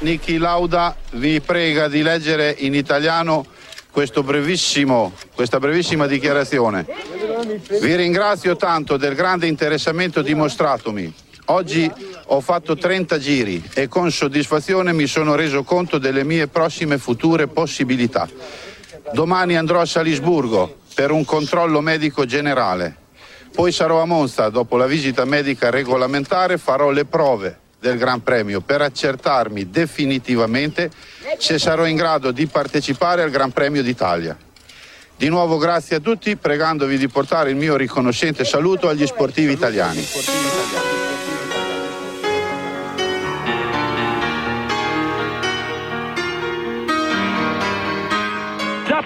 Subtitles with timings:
[0.00, 3.44] Niki Lauda vi prega di leggere in italiano
[3.90, 5.10] questa brevissima
[6.06, 6.86] dichiarazione.
[7.80, 11.12] Vi ringrazio tanto del grande interessamento dimostratomi.
[11.46, 11.90] Oggi
[12.26, 17.48] ho fatto 30 giri e con soddisfazione mi sono reso conto delle mie prossime future
[17.48, 18.28] possibilità.
[19.12, 23.06] Domani andrò a Salisburgo per un controllo medico generale.
[23.52, 28.60] Poi sarò a Monza, dopo la visita medica regolamentare farò le prove del Gran Premio
[28.60, 30.90] per accertarmi definitivamente
[31.38, 34.36] se sarò in grado di partecipare al Gran Premio d'Italia.
[35.16, 40.06] Di nuovo grazie a tutti, pregandovi di portare il mio riconoscente saluto agli sportivi italiani.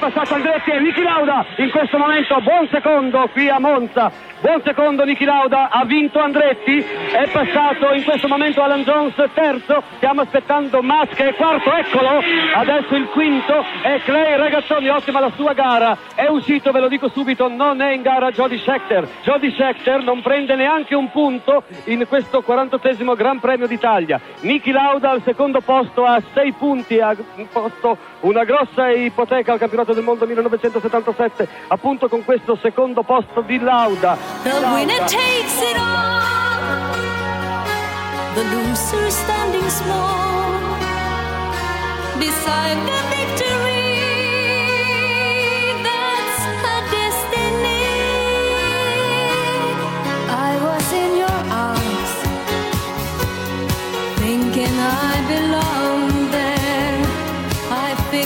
[0.03, 1.47] Passato Andretti e Niki Lauda.
[1.58, 4.11] In questo momento, buon secondo qui a Monza.
[4.41, 9.84] Buon secondo Niki Lauda, ha vinto Andretti, è passato in questo momento Alan Jones terzo,
[9.98, 12.20] stiamo aspettando Musk e quarto, eccolo,
[12.56, 17.08] adesso il quinto è Clay Ragazzoni, ottima la sua gara, è uscito, ve lo dico
[17.08, 22.05] subito, non è in gara Jody Schechter, Jody Schechter non prende neanche un punto in
[22.08, 27.14] questo 48esimo Gran Premio d'Italia, Niki Lauda al secondo posto a 6 punti, ha
[27.53, 33.58] posto una grossa ipoteca al campionato del mondo 1977, appunto con questo secondo posto di
[33.58, 34.16] Lauda.
[34.42, 36.20] The winner takes it all.
[38.34, 40.78] The loser standing small
[42.18, 44.00] beside the victory.
[45.82, 47.84] That's her destiny.
[50.28, 52.12] I was in your arms,
[54.16, 55.12] thinking I.
[55.64, 56.11] I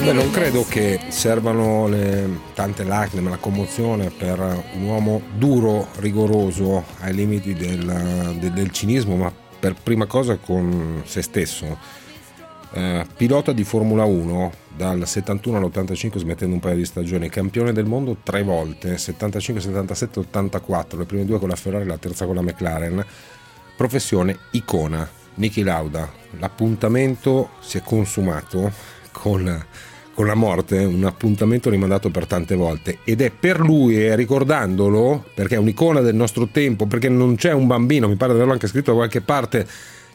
[0.06, 4.38] Beh, non credo che servano le tante lacrime, la commozione per
[4.74, 11.02] un uomo duro, rigoroso, ai limiti del, del, del cinismo, ma per prima cosa con
[11.04, 11.76] se stesso.
[12.70, 17.86] Eh, pilota di Formula 1 dal 71 all'85 smettendo un paio di stagioni, campione del
[17.86, 22.36] mondo tre volte, 75, 77, 84, le prime due con la Ferrari, la terza con
[22.36, 23.04] la McLaren,
[23.76, 26.08] professione icona, Niki Lauda.
[26.38, 28.70] L'appuntamento si è consumato
[29.10, 29.64] con
[30.16, 35.26] con la morte, un appuntamento rimandato per tante volte ed è per lui e ricordandolo,
[35.34, 38.54] perché è un'icona del nostro tempo, perché non c'è un bambino, mi pare di averlo
[38.54, 39.66] anche scritto da qualche parte,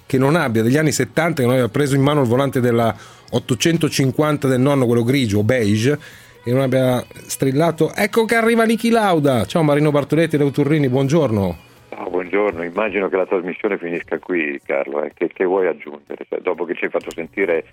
[0.07, 2.93] che non abbia degli anni 70, che non abbia preso in mano il volante della
[3.29, 5.99] 850 del nonno, quello grigio, beige,
[6.43, 9.45] e non abbia strillato ecco che arriva Niki Lauda.
[9.45, 11.57] Ciao Marino Bartoletti da Turrini, buongiorno.
[11.89, 15.11] Oh, buongiorno, immagino che la trasmissione finisca qui Carlo, eh.
[15.13, 16.25] che, che, vuoi aggiungere?
[16.27, 17.65] Cioè, dopo che ci hai fatto sentire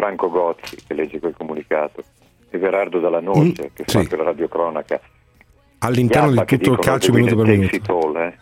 [0.00, 2.02] Franco Gozzi che legge quel comunicato,
[2.48, 3.98] Everardo Dalla Noce mm, che sì.
[3.98, 4.98] fa quella radiocronaca.
[5.80, 7.98] All'interno di tutto il calcio minuto per minuto.
[7.98, 8.38] All, eh?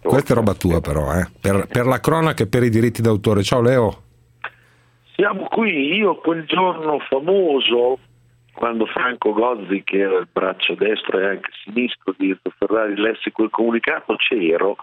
[0.00, 1.26] Questa è roba tua però, eh?
[1.40, 3.42] per, per la cronaca e per i diritti d'autore.
[3.42, 4.02] Ciao Leo.
[5.14, 7.98] Siamo qui, io quel giorno famoso,
[8.52, 13.32] quando Franco Gozzi, che era il braccio destro e anche sinistro di Enzo Ferrari, lesse
[13.32, 14.76] quel comunicato, c'ero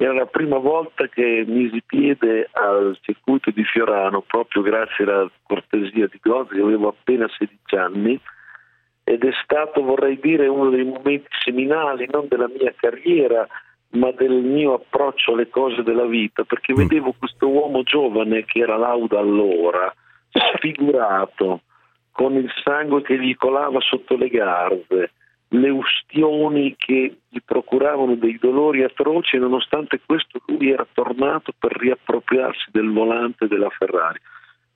[0.00, 6.06] era la prima volta che misi piede al circuito di Fiorano, proprio grazie alla cortesia
[6.06, 8.20] di Gozzi, avevo appena 16 anni
[9.02, 13.44] ed è stato, vorrei dire, uno dei momenti seminali, non della mia carriera,
[13.90, 16.76] ma del mio approccio alle cose della vita, perché mm.
[16.76, 19.92] vedevo questo uomo giovane che era Lauda allora,
[20.30, 21.62] sfigurato,
[22.12, 25.10] con il sangue che gli colava sotto le garze,
[25.50, 31.72] le ustioni che gli procuravano dei dolori atroci e nonostante questo lui era tornato per
[31.72, 34.18] riappropriarsi del volante della Ferrari.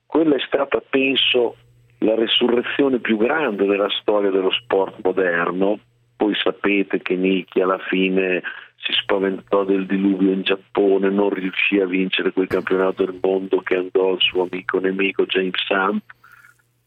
[0.05, 1.57] Quella è stata, penso,
[1.99, 5.79] la resurrezione più grande della storia dello sport moderno.
[6.15, 8.41] Poi sapete che Niki alla fine
[8.77, 13.75] si spaventò del diluvio in Giappone, non riuscì a vincere quel campionato del mondo che
[13.75, 16.03] andò al suo amico nemico James Hunt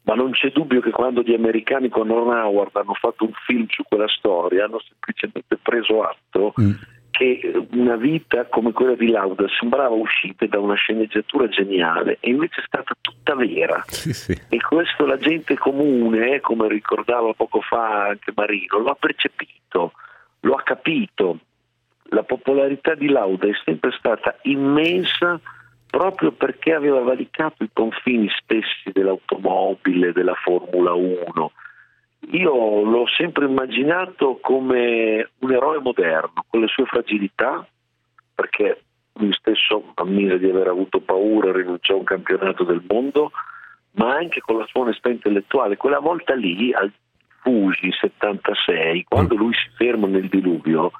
[0.06, 3.66] ma non c'è dubbio che quando gli americani con Ron Howard hanno fatto un film
[3.68, 6.70] su quella storia hanno semplicemente preso atto mm.
[7.10, 12.60] che una vita come quella di Lauda sembrava uscita da una sceneggiatura geniale e invece
[12.60, 14.40] è stata tutta vera sì, sì.
[14.48, 19.92] e questo la gente comune, come ricordava poco fa anche Marino, lo ha percepito,
[20.40, 21.40] lo ha capito.
[22.10, 25.40] La popolarità di Lauda è sempre stata immensa
[25.96, 31.52] proprio perché aveva valicato i confini stessi dell'automobile, della Formula 1.
[32.32, 37.66] Io l'ho sempre immaginato come un eroe moderno, con le sue fragilità,
[38.34, 38.82] perché
[39.14, 43.30] lui stesso ammise di aver avuto paura, rinunciò a un campionato del mondo,
[43.92, 45.78] ma anche con la sua onestà intellettuale.
[45.78, 46.92] Quella volta lì, al
[47.40, 50.90] Fuji 76, quando lui si ferma nel diluvio,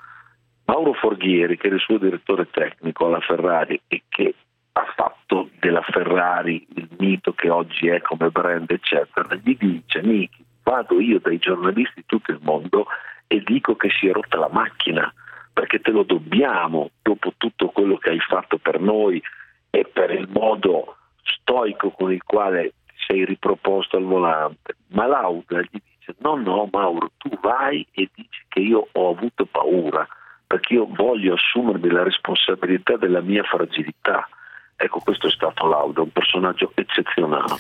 [0.64, 4.34] Mauro Forghieri, che era il suo direttore tecnico alla Ferrari e che
[4.76, 10.44] ha fatto della Ferrari il mito che oggi è come brand, eccetera, gli dice: Niki,
[10.62, 12.87] vado io dai giornalisti di tutto il mondo
[13.26, 15.12] e dico che si è rotta la macchina
[15.52, 19.23] perché te lo dobbiamo dopo tutto quello che hai fatto per noi
[19.70, 22.75] e per il modo stoico con il quale
[23.06, 24.76] sei riproposto al volante.
[24.88, 29.46] Ma Lauda gli dice: No, no, Mauro, tu vai e dici che io ho avuto
[29.46, 30.06] paura
[30.46, 34.28] perché io voglio assumermi la responsabilità della mia fragilità.
[34.76, 37.55] Ecco, questo è stato Lauda, un personaggio eccezionale.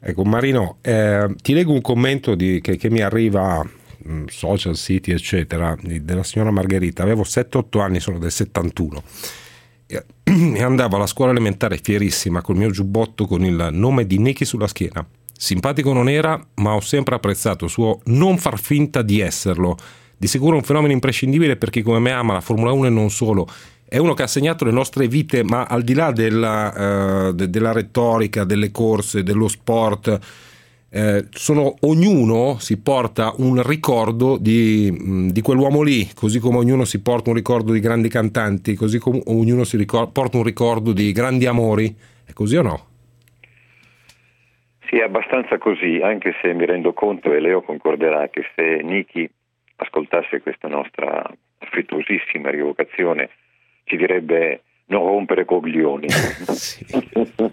[0.00, 4.74] Ecco, Marino, eh, ti leggo un commento di, che, che, mi arriva, mh, mm, social
[4.74, 7.02] siti, eccetera, della signora Margherita.
[7.02, 9.02] Avevo 7-8 anni, sono del 71.
[9.86, 14.46] E, e andavo alla scuola elementare fierissima col mio giubbotto con il nome di Nicky
[14.46, 15.06] sulla schiena.
[15.30, 19.76] Simpatico non era, ma ho sempre apprezzato il suo non far finta di esserlo
[20.22, 23.10] di sicuro un fenomeno imprescindibile per chi come me ama la Formula 1 e non
[23.10, 23.44] solo.
[23.92, 27.50] È uno che ha segnato le nostre vite, ma al di là della, uh, de-
[27.50, 30.18] della retorica, delle corse, dello sport,
[30.90, 37.02] eh, sono, ognuno si porta un ricordo di, di, quell'uomo lì, così come ognuno si
[37.02, 41.12] porta un ricordo di grandi cantanti, così come ognuno si ricor- porta un ricordo di
[41.12, 41.94] grandi amori.
[42.24, 42.86] È così o no?
[44.88, 49.30] Sì, è abbastanza così, anche se mi rendo conto, e Leo concorderà, che se Niki
[49.76, 53.28] ascoltasse questa nostra affettuosissima rievocazione
[53.92, 56.84] ci direbbe non rompere coglioni sì.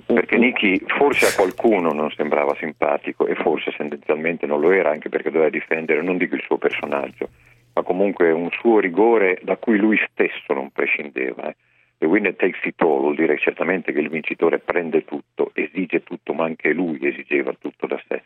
[0.05, 5.09] perché Nicky forse a qualcuno non sembrava simpatico e forse tendenzialmente non lo era anche
[5.09, 7.29] perché doveva difendere non dico il suo personaggio
[7.73, 11.55] ma comunque un suo rigore da cui lui stesso non prescindeva eh.
[11.97, 16.31] The winner takes it all vuol dire certamente che il vincitore prende tutto, esige tutto,
[16.31, 18.21] ma anche lui esigeva tutto da sé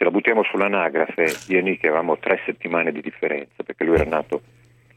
[0.00, 4.08] se la buttiamo sull'anagrafe, io e Nick avevamo tre settimane di differenza, perché lui era
[4.08, 4.40] nato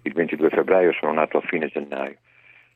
[0.03, 2.15] il 22 febbraio e sono nato a fine gennaio.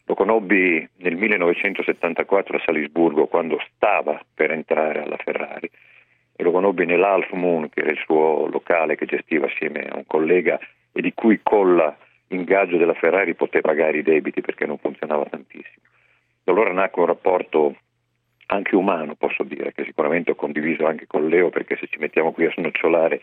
[0.07, 5.69] Lo conobbi nel 1974 a Salisburgo quando stava per entrare alla Ferrari
[6.33, 10.05] e lo conobbi nell'Half Moon, che era il suo locale che gestiva assieme a un
[10.05, 10.57] collega
[10.93, 11.93] e di cui con
[12.27, 15.83] l'ingaggio della Ferrari poté pagare i debiti perché non funzionava tantissimo.
[16.41, 17.75] Da allora nacque un rapporto
[18.45, 22.31] anche umano, posso dire, che sicuramente ho condiviso anche con Leo, perché se ci mettiamo
[22.31, 23.21] qui a snocciolare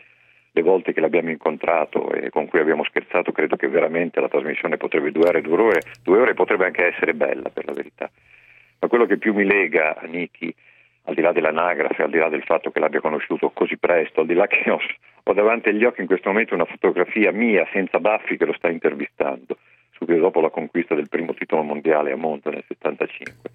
[0.55, 4.77] le volte che l'abbiamo incontrato e con cui abbiamo scherzato, credo che veramente la trasmissione
[4.77, 8.09] potrebbe durare due ore, due ore potrebbe anche essere bella, per la verità.
[8.79, 10.55] Ma quello che più mi lega a Niki,
[11.03, 14.27] al di là dell'anagrafe, al di là del fatto che l'abbia conosciuto così presto, al
[14.27, 14.79] di là che ho,
[15.23, 18.69] ho davanti agli occhi in questo momento una fotografia mia senza baffi che lo sta
[18.69, 19.57] intervistando,
[19.91, 23.51] subito dopo la conquista del primo titolo mondiale a Monza nel 75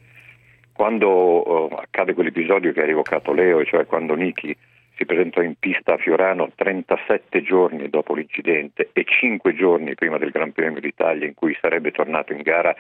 [0.72, 4.56] quando uh, accade quell'episodio che ha rievocato Leo, cioè quando Niki
[5.00, 10.28] si presentò in pista a Fiorano 37 giorni dopo l'incidente e 5 giorni prima del
[10.28, 12.76] Gran Premio d'Italia in cui sarebbe tornato in gara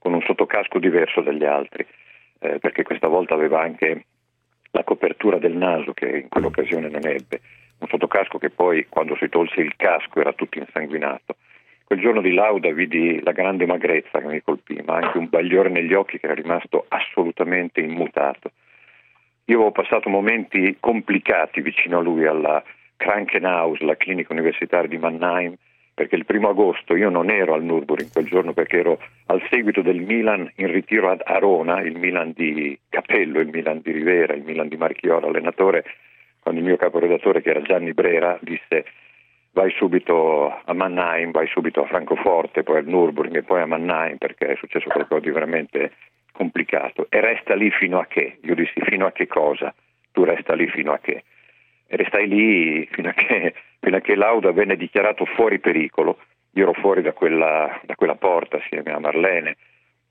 [0.00, 1.86] con un sottocasco diverso dagli altri,
[2.40, 4.06] eh, perché questa volta aveva anche
[4.72, 7.40] la copertura del naso che in quell'occasione non ebbe,
[7.78, 11.36] un sottocasco che poi quando si tolse il casco era tutto insanguinato.
[11.84, 15.68] Quel giorno di lauda vidi la grande magrezza che mi colpì, ma anche un bagliore
[15.68, 18.50] negli occhi che era rimasto assolutamente immutato.
[19.52, 22.64] Io avevo passato momenti complicati vicino a lui alla
[22.96, 25.56] Krankenhaus, la clinica universitaria di Mannheim,
[25.92, 29.82] perché il primo agosto io non ero al Nürburgring quel giorno perché ero al seguito
[29.82, 34.42] del Milan in ritiro ad Arona, il Milan di Capello, il Milan di Rivera, il
[34.42, 35.84] Milan di Marchioro, allenatore,
[36.40, 38.86] quando il mio caporedattore che era Gianni Brera disse
[39.50, 44.16] vai subito a Mannheim, vai subito a Francoforte, poi al Nürburgring e poi a Mannheim
[44.16, 45.92] perché è successo qualcosa di veramente
[46.32, 48.38] complicato e resta lì fino a che?
[48.42, 49.72] Io dissi fino a che cosa?
[50.10, 51.24] Tu resta lì fino a che?
[51.86, 56.18] E restai lì fino a che, fino a che Lauda venne dichiarato fuori pericolo.
[56.52, 59.56] Io ero fuori da quella, da quella porta assieme a Marlene,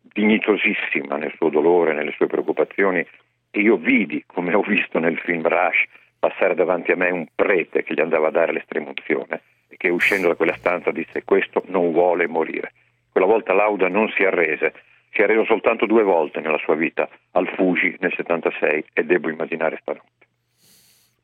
[0.01, 3.05] dignitosissima nel suo dolore, nelle sue preoccupazioni,
[3.51, 5.85] e io vidi, come ho visto nel film Rush,
[6.17, 10.27] passare davanti a me un prete che gli andava a dare l'estremunzione e che uscendo
[10.27, 12.73] da quella stanza disse questo non vuole morire.
[13.11, 14.73] Quella volta Lauda non si arrese,
[15.11, 19.29] si è arreso soltanto due volte nella sua vita, al Fuji nel 76 e devo
[19.29, 20.09] immaginare stanotte.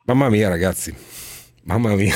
[0.05, 0.93] Mamma mia ragazzi,
[1.63, 2.13] mamma mia,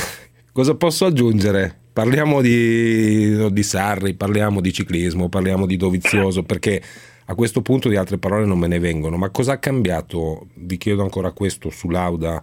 [0.54, 1.80] cosa posso aggiungere?
[1.94, 6.82] Parliamo di, di Sarri, parliamo di ciclismo, parliamo di Dovizioso perché
[7.25, 10.78] a questo punto di altre parole non me ne vengono, ma cosa ha cambiato, vi
[10.78, 12.42] chiedo ancora questo su Lauda,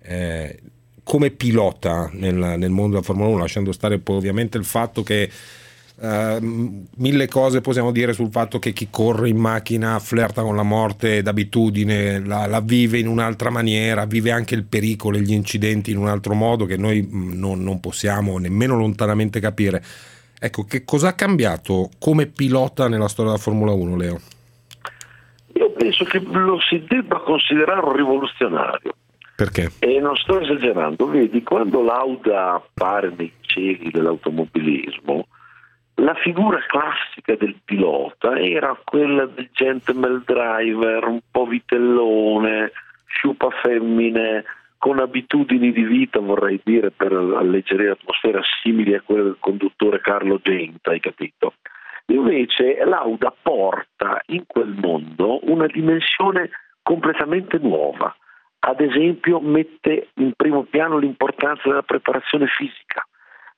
[0.00, 0.58] eh,
[1.02, 5.28] come pilota nel, nel, mondo della Formula 1, lasciando stare poi ovviamente il fatto che
[6.02, 10.64] Uh, mille cose possiamo dire sul fatto che chi corre in macchina flirta con la
[10.64, 15.92] morte d'abitudine, la, la, vive in un'altra maniera, vive anche il pericolo e gli incidenti
[15.92, 19.80] in un altro modo che noi mm, non, non possiamo nemmeno lontanamente capire.
[20.40, 24.20] Ecco, che cosa ha cambiato come pilota nella storia della Formula 1, Leo?
[25.52, 28.92] Io penso che lo si debba considerare un rivoluzionario.
[29.36, 29.70] Perché?
[29.78, 35.28] E non sto esagerando, vedi, quando Lauda appare nei cieli dell'automobilismo,
[35.96, 42.72] la figura classica del pilota era quella del gentleman driver, un po' vitellone,
[43.06, 44.44] sciupa femmine,
[44.78, 50.40] con abitudini di vita, vorrei dire, per alleggerire l'atmosfera simili a quelle del conduttore Carlo
[50.42, 51.54] Genta, hai capito?
[52.06, 56.50] Invece Lauda porta in quel mondo una dimensione
[56.82, 58.14] completamente nuova.
[58.64, 63.06] Ad esempio mette in primo piano l'importanza della preparazione fisica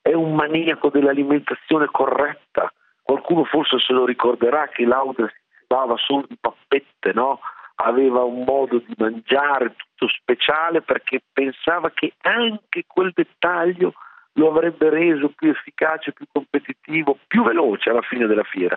[0.05, 2.71] è un maniaco dell'alimentazione corretta.
[3.01, 7.41] Qualcuno forse se lo ricorderà che Lauda si stava solo di pappette, no?
[7.77, 13.95] aveva un modo di mangiare tutto speciale perché pensava che anche quel dettaglio
[14.35, 18.77] lo avrebbe reso più efficace, più competitivo, più veloce alla fine della fiera.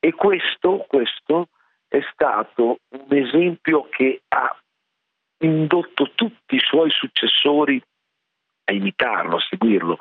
[0.00, 1.50] E questo, questo
[1.86, 4.56] è stato un esempio che ha
[5.38, 7.80] indotto tutti i suoi successori
[8.64, 9.98] a imitarlo, a seguirlo.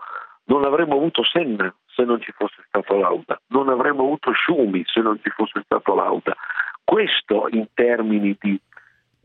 [0.48, 5.02] Non avremmo avuto Senna se non ci fosse stato Lauda, non avremmo avuto Schumi se
[5.02, 6.36] non ci fosse stato Lauda.
[6.84, 8.60] Questo in termini di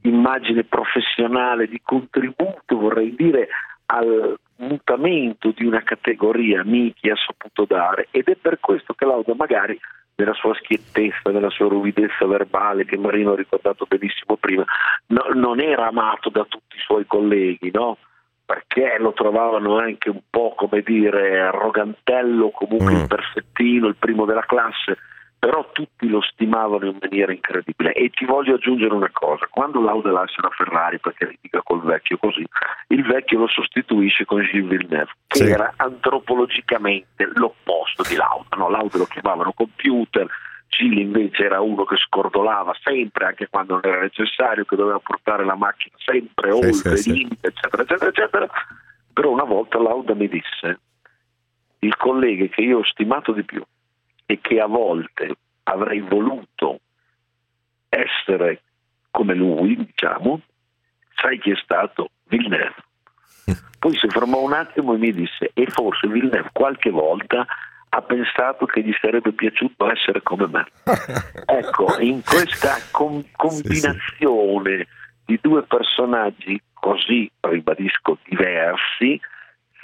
[0.03, 3.49] immagine professionale, di contributo, vorrei dire,
[3.87, 9.35] al mutamento di una categoria Miki ha saputo dare ed è per questo che Lauda
[9.35, 9.79] magari
[10.15, 14.65] nella sua schiettezza, nella sua ruvidezza verbale che Marino ha ricordato benissimo prima,
[15.07, 17.99] no, non era amato da tutti i suoi colleghi, no?
[18.45, 22.97] Perché lo trovavano anche un po' come dire arrogantello, comunque mm.
[22.97, 24.99] il perfettino, il primo della classe,
[25.39, 27.93] però tutti lo stimavano in maniera incredibile.
[27.95, 32.17] E ti voglio aggiungere una cosa, quando Lauda lascia la Ferrari perché litiga col vecchio
[32.17, 32.45] così,
[32.89, 35.51] il vecchio lo sostituisce con Gilles Villeneuve, che sì.
[35.51, 38.69] era antropologicamente l'opposto di Lauda, no?
[38.69, 40.29] Lauda lo chiamavano computer,
[40.73, 45.45] Cili invece era uno che scordolava sempre, anche quando non era necessario, che doveva portare
[45.45, 48.49] la macchina sempre sì, oltre sì, i limiti, eccetera, eccetera, eccetera.
[49.13, 50.81] Però una volta Lauda mi disse,
[51.81, 53.63] il collega che io ho stimato di più
[54.25, 56.81] e che a volte avrei voluto
[57.91, 58.63] essere
[59.11, 60.41] come lui, diciamo,
[61.17, 62.13] sai chi è stato?
[62.29, 62.77] Villeneuve.
[63.79, 67.47] Poi si fermò un attimo e mi disse, e forse Villeneuve qualche volta
[67.95, 70.67] ha pensato che gli sarebbe piaciuto essere come me.
[71.45, 74.89] ecco, in questa com- combinazione sì, sì.
[75.27, 79.21] di due personaggi così, ribadisco, diversi,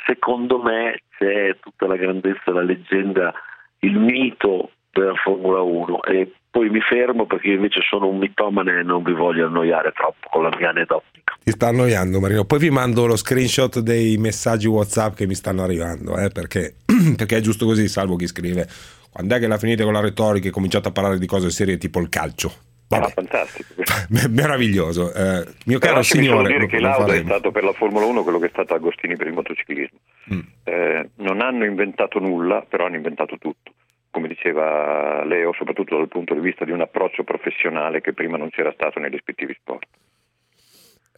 [0.06, 3.32] secondo me c'è tutta la grandezza, la leggenda,
[3.80, 8.82] il mito della Formula 1 e poi mi fermo perché invece sono un mitomane e
[8.82, 11.36] non vi voglio annoiare troppo con la mia aneddotica.
[11.44, 15.62] Ti sta annoiando Marino, poi vi mando lo screenshot dei messaggi Whatsapp che mi stanno
[15.62, 16.76] arrivando, eh, perché,
[17.16, 18.66] perché è giusto così, salvo chi scrive.
[19.10, 21.76] Quando è che la finite con la retorica e cominciate a parlare di cose serie
[21.76, 22.52] tipo il calcio?
[22.88, 23.04] Vabbè.
[23.04, 23.74] Ah, fantastico.
[24.30, 25.12] Meraviglioso.
[25.12, 26.48] Eh, mio caro signore.
[26.48, 29.26] dire che Lauda è stato per la Formula 1 quello che è stato Agostini per
[29.26, 29.98] il motociclismo.
[30.32, 30.40] Mm.
[30.64, 33.72] Eh, non hanno inventato nulla, però hanno inventato tutto
[34.18, 38.50] come diceva Leo, soprattutto dal punto di vista di un approccio professionale che prima non
[38.50, 39.86] c'era stato nei rispettivi sport.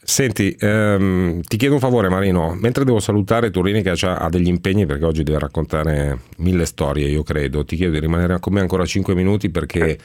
[0.03, 4.85] Senti, ehm, ti chiedo un favore Marino, mentre devo salutare Turini che ha degli impegni
[4.85, 8.85] perché oggi deve raccontare mille storie, io credo, ti chiedo di rimanere con me ancora
[8.85, 9.99] 5 minuti perché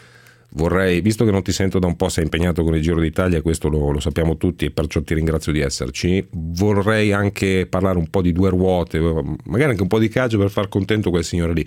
[0.51, 3.41] vorrei, visto che non ti sento da un po', sei impegnato con il Giro d'Italia,
[3.41, 8.09] questo lo, lo sappiamo tutti e perciò ti ringrazio di esserci, vorrei anche parlare un
[8.09, 8.99] po' di due ruote,
[9.45, 11.65] magari anche un po' di calcio per far contento quel signore lì.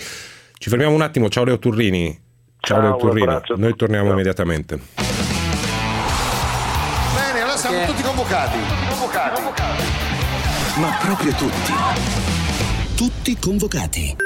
[0.59, 2.11] Ci fermiamo un attimo, ciao Leo Turrini.
[2.59, 4.13] Ciao, ciao Leo Turrini, noi torniamo ciao.
[4.13, 4.81] immediatamente.
[7.15, 8.59] Bene, allora siamo tutti convocati.
[8.89, 9.43] convocati.
[10.81, 11.73] Ma proprio tutti.
[12.97, 14.17] Tutti convocati.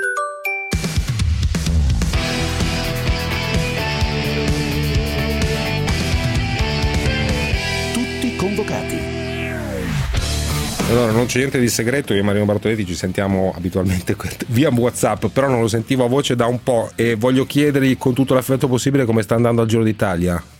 [10.92, 14.14] Allora, non c'è niente di segreto, io e Marino Bartoletti ci sentiamo abitualmente
[14.48, 18.12] via WhatsApp, però non lo sentivo a voce da un po' e voglio chiedergli con
[18.12, 20.51] tutto l'affetto possibile come sta andando al Giro d'Italia.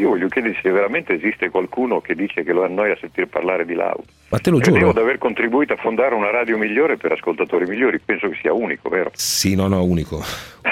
[0.00, 3.66] Io voglio chiedere se veramente esiste qualcuno che dice che lo annoia a sentire parlare
[3.66, 4.02] di Lauda.
[4.30, 4.92] Ma te lo Credevo giuro.
[4.92, 8.88] di aver contribuito a fondare una radio migliore per ascoltatori migliori, penso che sia unico,
[8.88, 9.10] vero?
[9.12, 10.22] Sì, no, no, unico.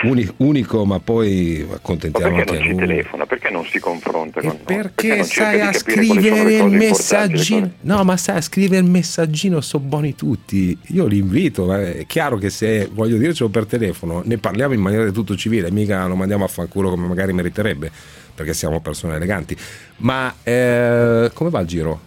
[0.04, 3.26] Uni- unico, ma poi Ma accontentiamo perché anche non ci telefona?
[3.26, 4.58] Perché non si confronta con noi?
[4.64, 7.70] Perché non cerca sai a scrivere il messaggino?
[7.80, 10.78] No, ma sai a scrivere il messaggino, sono buoni tutti.
[10.88, 14.80] Io li invito, ma è chiaro che se voglio dircelo per telefono, ne parliamo in
[14.80, 17.90] maniera del tutto civile, mica lo mandiamo a fanculo come magari meriterebbe,
[18.38, 19.56] perché siamo persone eleganti.
[19.98, 22.00] Ma eh, come va il giro?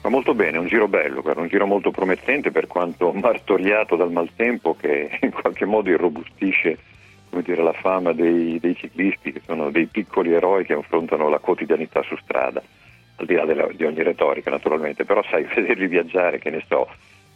[0.00, 4.74] Va molto bene, un giro bello, un giro molto promettente per quanto martoriato dal maltempo
[4.74, 6.78] che in qualche modo irrobustisce
[7.42, 12.02] dire, la fama dei, dei ciclisti che sono dei piccoli eroi che affrontano la quotidianità
[12.02, 12.62] su strada,
[13.16, 16.88] al di là della- di ogni retorica naturalmente, però sai, vederli viaggiare, che ne so,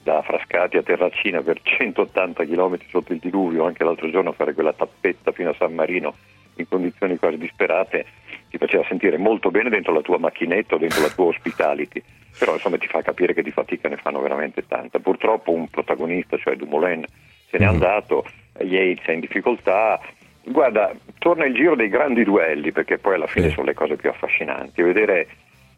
[0.03, 4.73] da Frascati a Terracina per 180 km sotto il diluvio, anche l'altro giorno fare quella
[4.73, 6.15] tappetta fino a San Marino
[6.57, 8.07] in condizioni quasi disperate,
[8.51, 12.03] ti faceva sentire molto bene dentro la tua macchinetta o dentro la tua hospitality,
[12.39, 14.99] però insomma ti fa capire che di fatica ne fanno veramente tanta.
[14.99, 17.05] Purtroppo un protagonista, cioè Dumoulin,
[17.49, 18.27] se n'è andato,
[18.61, 20.01] Yates è in difficoltà.
[20.45, 24.11] Guarda, torna il giro dei grandi duelli, perché poi alla fine sono le cose più
[24.11, 24.81] affascinanti.
[24.81, 25.29] E vedere,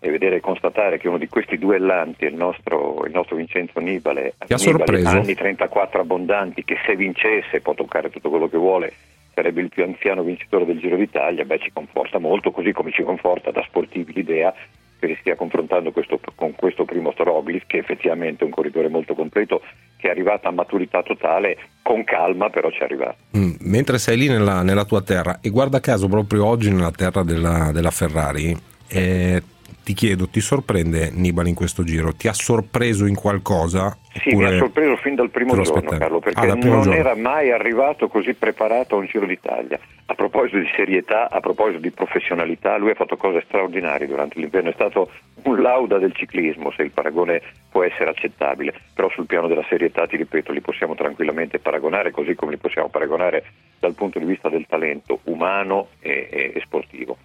[0.00, 3.78] e vedere e constatare che uno di questi duellanti è il nostro, il nostro Vincenzo
[3.80, 5.08] Nibale, Ti ha sorpreso?
[5.08, 8.92] anni 34 abbondanti, che se vincesse può toccare tutto quello che vuole,
[9.34, 13.02] sarebbe il più anziano vincitore del Giro d'Italia, beh ci conforta molto, così come ci
[13.02, 14.54] conforta da sportivi l'idea
[14.98, 19.14] che si stia confrontando questo- con questo primo Roglic, che effettivamente è un corridore molto
[19.14, 19.60] completo,
[19.98, 23.16] che è arrivato a maturità totale, con calma però ci è arrivato.
[23.36, 27.22] Mm, mentre sei lì nella, nella tua terra e guarda caso proprio oggi nella terra
[27.22, 28.56] della, della Ferrari,
[28.88, 29.42] eh,
[29.82, 32.14] ti chiedo, ti sorprende Nibali in questo giro?
[32.14, 33.96] Ti ha sorpreso in qualcosa?
[34.22, 35.98] Sì, mi ha sorpreso fin dal primo giorno aspettavi?
[35.98, 36.98] Carlo, Ah, perché primo non giorno.
[36.98, 39.78] era mai arrivato così preparato a un Giro d'Italia.
[40.06, 44.70] A proposito di serietà, a proposito di professionalità, lui ha fatto cose straordinarie durante l'inverno,
[44.70, 45.10] è stato
[45.44, 47.40] un lauda del ciclismo, se il paragone
[47.70, 52.34] può essere accettabile, però sul piano della serietà, ti ripeto, li possiamo tranquillamente paragonare, così
[52.34, 53.44] come li possiamo paragonare
[53.80, 57.16] dal punto di vista del talento umano e, e- e sportivo.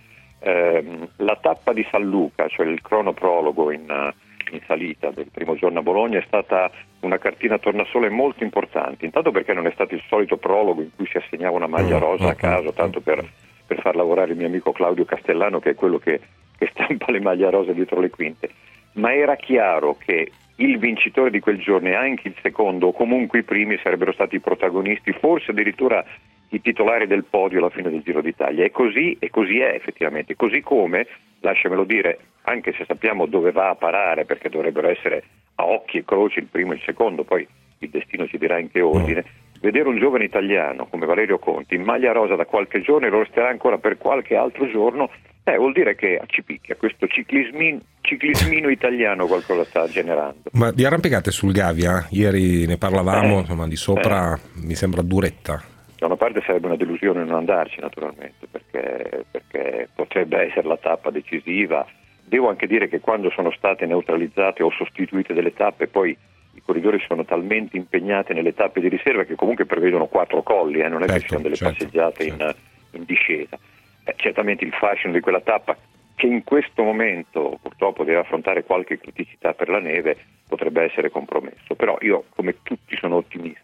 [0.41, 4.13] Ehm, la tappa di San Luca, cioè il cronoprologo in, eh,
[4.53, 9.05] in salita del primo giorno a Bologna, è stata una cartina tornasole molto importante.
[9.05, 12.29] Intanto perché non è stato il solito prologo in cui si assegnava una maglia rosa
[12.29, 13.25] a caso, tanto per,
[13.65, 16.19] per far lavorare il mio amico Claudio Castellano, che è quello che,
[16.57, 18.49] che stampa le maglie rosa dietro le quinte.
[18.93, 23.39] Ma era chiaro che il vincitore di quel giorno e anche il secondo, o comunque
[23.39, 26.03] i primi, sarebbero stati i protagonisti, forse addirittura
[26.49, 28.65] i titolari del podio alla fine del Giro d'Italia.
[28.65, 30.35] E così, e così è effettivamente.
[30.35, 31.07] Così come,
[31.41, 35.23] lasciamelo dire, anche se sappiamo dove va a parare, perché dovrebbero essere
[35.55, 37.47] a occhi e croci il primo e il secondo, poi
[37.79, 39.23] il destino ci dirà in che ordine.
[39.61, 43.19] Vedere un giovane italiano come Valerio Conti in maglia rosa da qualche giorno e lo
[43.19, 45.09] resterà ancora per qualche altro giorno,
[45.43, 50.49] eh, vuol dire che ci picchia questo ciclismin- ciclismino italiano qualcosa sta generando.
[50.53, 55.61] Ma di arrampicate sul Gavia, ieri ne parlavamo, Eh, insomma, di sopra mi sembra duretta.
[55.99, 61.09] Da una parte sarebbe una delusione non andarci naturalmente, perché, perché potrebbe essere la tappa
[61.09, 61.85] decisiva.
[62.23, 66.15] Devo anche dire che quando sono state neutralizzate o sostituite delle tappe, poi
[66.53, 70.87] i corridori sono talmente impegnati nelle tappe di riserva che comunque prevedono quattro colli, eh,
[70.87, 72.55] non è che ci Certo, sono delle certo, passeggiate in,
[72.91, 73.59] in discesa.
[74.05, 75.75] Eh, certamente il fascino di quella tappa,
[76.15, 80.15] che in questo momento purtroppo deve affrontare qualche criticità per la neve,
[80.47, 81.75] potrebbe essere compromesso.
[81.75, 83.58] Però io, come tutti, sono ottimista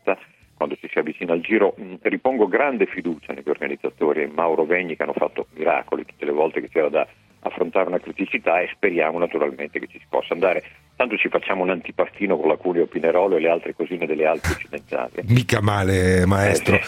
[1.15, 5.47] avvicina al giro, mh, ripongo grande fiducia negli organizzatori e Mauro Vegni che hanno fatto
[5.53, 7.07] miracoli tutte le volte che c'era da
[7.39, 10.63] affrontare una criticità e speriamo naturalmente che ci si possa andare.
[10.97, 14.51] Tanto ci facciamo un antipastino con la Curio Pinerolo e le altre cosine delle Alpi
[14.51, 15.11] occidentali.
[15.27, 16.75] Mica male, maestro.
[16.75, 16.81] Eh,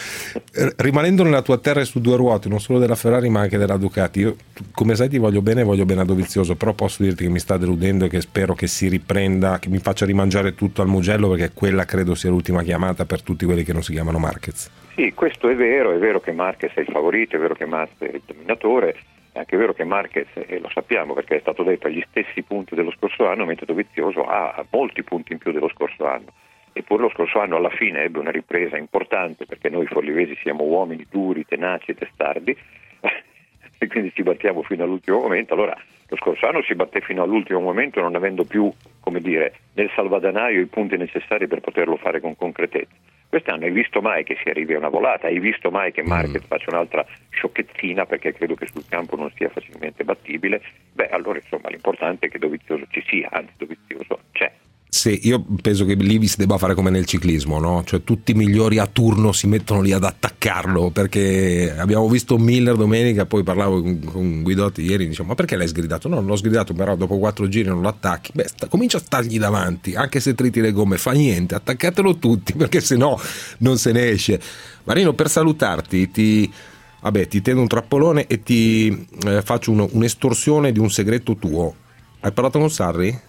[0.54, 3.58] Eh, Rimanendo nella tua terra e su due ruote, non solo della Ferrari ma anche
[3.58, 4.36] della Ducati, io
[4.72, 7.40] come sai ti voglio bene e voglio bene a Dovizioso, però posso dirti che mi
[7.40, 11.30] sta deludendo e che spero che si riprenda, che mi faccia rimangiare tutto al Mugello
[11.30, 14.72] perché quella credo sia l'ultima chiamata per tutti quelli che non si chiamano Marquez.
[14.96, 18.10] Sì, questo è vero, è vero che Marquez è il favorito, è vero che Marquez
[18.10, 18.96] è il dominatore,
[19.38, 22.42] è anche vero che Marquez, e lo sappiamo perché è stato detto, ha gli stessi
[22.42, 26.34] punti dello scorso anno, mentre Dovizioso ha molti punti in più dello scorso anno.
[26.74, 31.06] Eppure lo scorso anno alla fine ebbe una ripresa importante perché noi forlivesi siamo uomini
[31.10, 32.56] duri, tenaci e testardi
[33.80, 35.54] e quindi ci battiamo fino all'ultimo momento.
[35.54, 35.76] Allora
[36.08, 40.62] lo scorso anno si batté fino all'ultimo momento non avendo più, come dire, nel salvadanaio
[40.62, 42.96] i punti necessari per poterlo fare con concretezza.
[43.30, 45.28] Quest'anno hai visto mai che si arrivi a una volata?
[45.28, 49.50] Hai visto mai che Marquez faccia un'altra sciocchezzina perché credo che sul campo non sia
[49.50, 50.62] facilmente battibile?
[50.94, 54.52] Beh, allora insomma l'importante è che Dovizioso ci sia, anzi Dovizioso c'è.
[54.98, 57.84] Sì, io penso che lì si debba fare come nel ciclismo, no?
[57.86, 62.76] Cioè tutti i migliori a turno si mettono lì ad attaccarlo perché abbiamo visto Miller
[62.76, 66.08] domenica, poi parlavo con, Guidotti ieri, diciamo ma perché l'hai sgridato?
[66.08, 68.32] No, non l'ho sgridato, però dopo quattro giri non lo attacchi.
[68.34, 72.54] Beh, sta, comincia a stargli davanti, anche se triti le gomme, fa niente, attaccatelo tutti
[72.58, 73.20] perché se no
[73.60, 74.42] non se ne esce.
[74.86, 76.52] Marino, per salutarti ti...
[77.00, 81.76] Vabbè, ti tendo un trappolone e ti eh, faccio uno, un'estorsione di un segreto tuo.
[82.22, 83.27] Hai parlato con Sarri?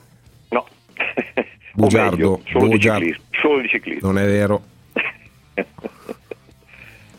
[1.82, 3.04] Bugiardo, meglio, solo, di bugiardo.
[3.04, 4.10] ciclismo, solo di ciclismo.
[4.12, 4.62] Non è vero.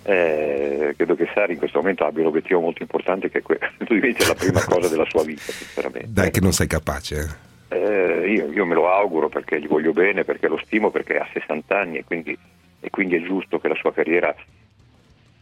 [0.04, 3.60] Eh, credo che Sari in questo momento abbia un obiettivo molto importante che è quello
[3.88, 6.08] diventi la prima cosa della sua vita, sinceramente.
[6.10, 7.38] Dai che non sei capace.
[7.70, 7.78] eh.
[7.78, 11.28] Eh, io, io me lo auguro perché gli voglio bene, perché lo stimo, perché ha
[11.32, 12.36] 60 anni e quindi,
[12.80, 14.34] e quindi è giusto che la sua carriera,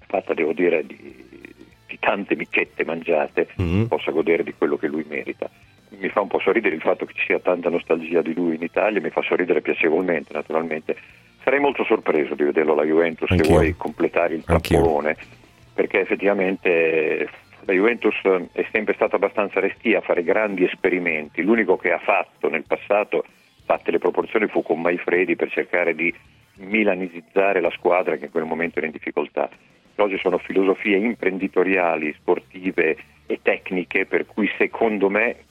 [0.07, 0.97] fatta devo dire di,
[1.87, 3.85] di tante micchette mangiate, Mhm.
[3.87, 5.49] possa godere di quello che lui merita.
[5.89, 8.63] Mi fa un po' sorridere il fatto che ci sia tanta nostalgia di lui in
[8.63, 10.97] Italia, mi fa sorridere piacevolmente naturalmente.
[11.43, 13.53] Sarei molto sorpreso di vederlo alla Juventus se Anch'io.
[13.53, 15.15] vuoi completare il trappolone,
[15.73, 17.29] perché effettivamente
[17.61, 18.15] la Juventus
[18.51, 21.41] è sempre stata abbastanza restia a fare grandi esperimenti.
[21.41, 23.23] L'unico che ha fatto nel passato,
[23.63, 26.13] fatte le proporzioni, fu con Maifredi per cercare di
[26.55, 29.49] milanicizzare la squadra che in quel momento era in difficoltà.
[29.95, 35.45] Oggi sono filosofie imprenditoriali, sportive e tecniche per cui secondo me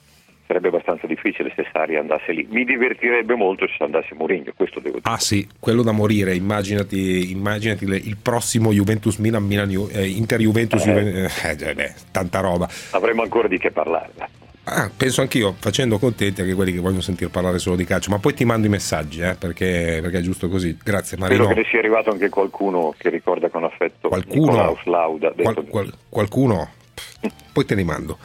[0.47, 2.47] sarebbe abbastanza difficile se Sari andasse lì.
[2.49, 5.13] Mi divertirebbe molto se andasse Mourinho, questo devo dire.
[5.13, 10.83] Ah sì, quello da morire, immaginati, immaginati il prossimo Juventus Milan, Milan eh, Inter Juventus,
[10.85, 10.89] Eh.
[10.89, 12.67] Juven- eh, già, beh, tanta roba.
[12.91, 14.11] Avremo ancora di che parlare.
[14.69, 18.19] Ah, penso anch'io, facendo contenti anche quelli che vogliono sentir parlare solo di calcio, ma
[18.19, 20.77] poi ti mando i messaggi, eh, perché, perché è giusto così.
[20.83, 21.47] Grazie Spero Marino.
[21.47, 24.77] che ne sia arrivato anche qualcuno che ricorda con affetto Qualcuno?
[24.83, 25.31] Lauda.
[25.31, 26.69] Qual- qual- qualcuno?
[27.53, 28.17] Poi te li mando.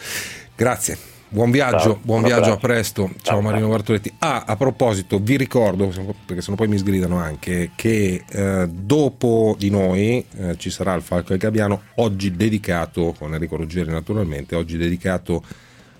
[0.56, 0.98] Grazie.
[1.32, 3.06] Buon viaggio, Ciao, buon viaggio, a presto.
[3.06, 3.66] Ciao, Ciao, Marino.
[3.66, 4.12] Bartoletti.
[4.18, 5.90] Ah, a proposito, vi ricordo,
[6.26, 11.00] perché sennò poi mi sgridano anche, che eh, dopo di noi eh, ci sarà il
[11.00, 15.42] Falco e il Gabbiano, oggi dedicato, con Enrico Ruggeri naturalmente, oggi dedicato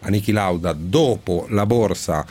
[0.01, 0.75] a Niki Lauda.
[0.75, 2.27] Dopo la borsa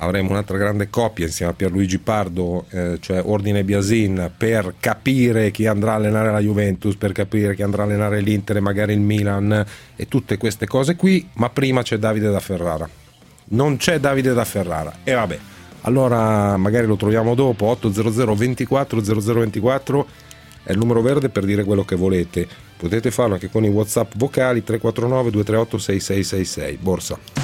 [0.00, 5.66] avremo un'altra grande coppia insieme a Pierluigi Pardo, eh, cioè Ordine Biasin, per capire chi
[5.66, 9.00] andrà a allenare la Juventus, per capire chi andrà a allenare l'Inter e magari il
[9.00, 9.64] Milan
[9.96, 12.88] e tutte queste cose qui, ma prima c'è Davide da Ferrara.
[13.52, 14.92] Non c'è Davide da Ferrara.
[15.04, 15.38] E vabbè,
[15.82, 20.06] allora magari lo troviamo dopo, 800 24 0024
[20.62, 22.46] è il numero verde per dire quello che volete.
[22.76, 26.78] Potete farlo anche con i WhatsApp vocali 349 238 6666.
[26.80, 27.39] Borsa.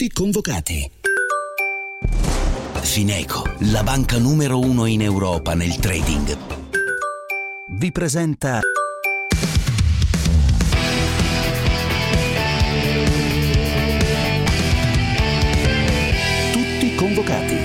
[0.00, 0.90] Tutti convocati.
[2.80, 6.38] Fineco, la banca numero uno in Europa nel trading,
[7.72, 8.60] vi presenta
[16.52, 17.58] Tutti convocati.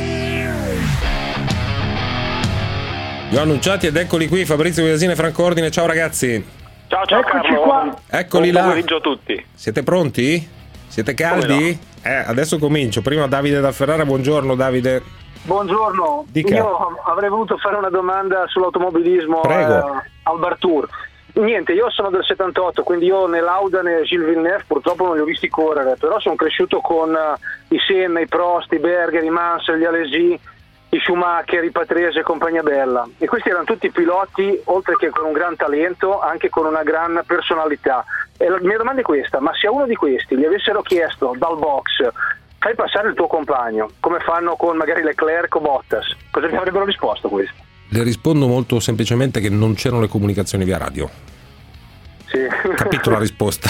[3.30, 5.72] Li ho annunciati ed eccoli qui Fabrizio Guiasini e Franco Ordine.
[5.72, 6.46] Ciao ragazzi.
[6.88, 7.62] Ciao ciao Eccoci Carlo.
[7.62, 7.98] qua.
[8.10, 8.70] Eccoli Buon là.
[8.70, 9.46] pomeriggio a tutti.
[9.54, 10.64] Siete pronti?
[10.88, 11.48] Siete caldi?
[11.48, 13.02] Come Eh, adesso comincio.
[13.02, 14.06] Prima Davide da Ferrara.
[14.06, 15.02] Buongiorno Davide.
[15.44, 16.56] Buongiorno, Dica.
[16.56, 19.74] io avrei voluto fare una domanda sull'automobilismo Prego.
[19.74, 20.88] eh, al Bartour.
[21.34, 25.22] Niente, io sono del 78, quindi io né Lauda né Gilles Villeneuve purtroppo non li
[25.22, 29.30] ho visti correre, però sono cresciuto con eh, i Senna, i Prost, i Berger, i
[29.30, 30.40] Mansell, gli Alesi,
[30.90, 33.08] i Schumacher, i Patrese e compagnia bella.
[33.18, 37.22] E questi erano tutti piloti, oltre che con un gran talento, anche con una gran
[37.26, 38.06] personalità.
[38.38, 41.34] E la mia domanda è questa, ma se a uno di questi gli avessero chiesto
[41.38, 42.08] dal box
[42.60, 46.86] fai passare il tuo compagno, come fanno con magari Leclerc o Bottas, cosa ti avrebbero
[46.86, 47.54] risposto questo?
[47.90, 51.08] Le rispondo molto semplicemente che non c'erano le comunicazioni via radio.
[52.36, 52.48] Sì.
[52.76, 53.70] Capito la risposta?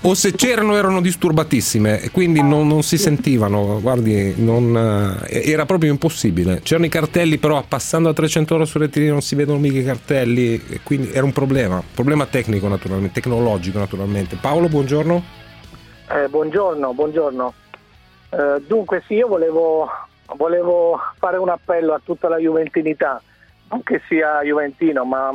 [0.00, 5.66] o se c'erano erano disturbatissime e quindi non, non si sentivano, guardi, non, eh, era
[5.66, 6.60] proprio impossibile.
[6.62, 9.84] C'erano i cartelli però passando a 300 ore sul rettilineo non si vedono mica i
[9.84, 14.36] cartelli, quindi era un problema, problema tecnico naturalmente, tecnologico naturalmente.
[14.40, 15.22] Paolo, buongiorno.
[16.08, 17.54] Eh, buongiorno, buongiorno.
[18.30, 19.90] Eh, dunque sì, io volevo,
[20.36, 23.20] volevo fare un appello a tutta la Juventinità,
[23.68, 25.30] non che sia Juventino, ma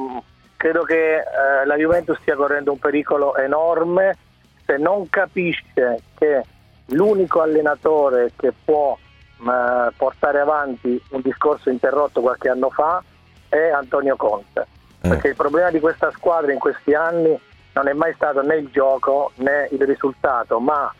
[0.66, 4.18] credo che eh, la Juventus stia correndo un pericolo enorme
[4.66, 6.42] se non capisce che
[6.86, 8.98] l'unico allenatore che può
[9.38, 13.04] mh, portare avanti un discorso interrotto qualche anno fa
[13.48, 14.66] è Antonio Conte.
[15.02, 17.40] Perché il problema di questa squadra in questi anni
[17.74, 20.92] non è mai stato né il gioco né il risultato, ma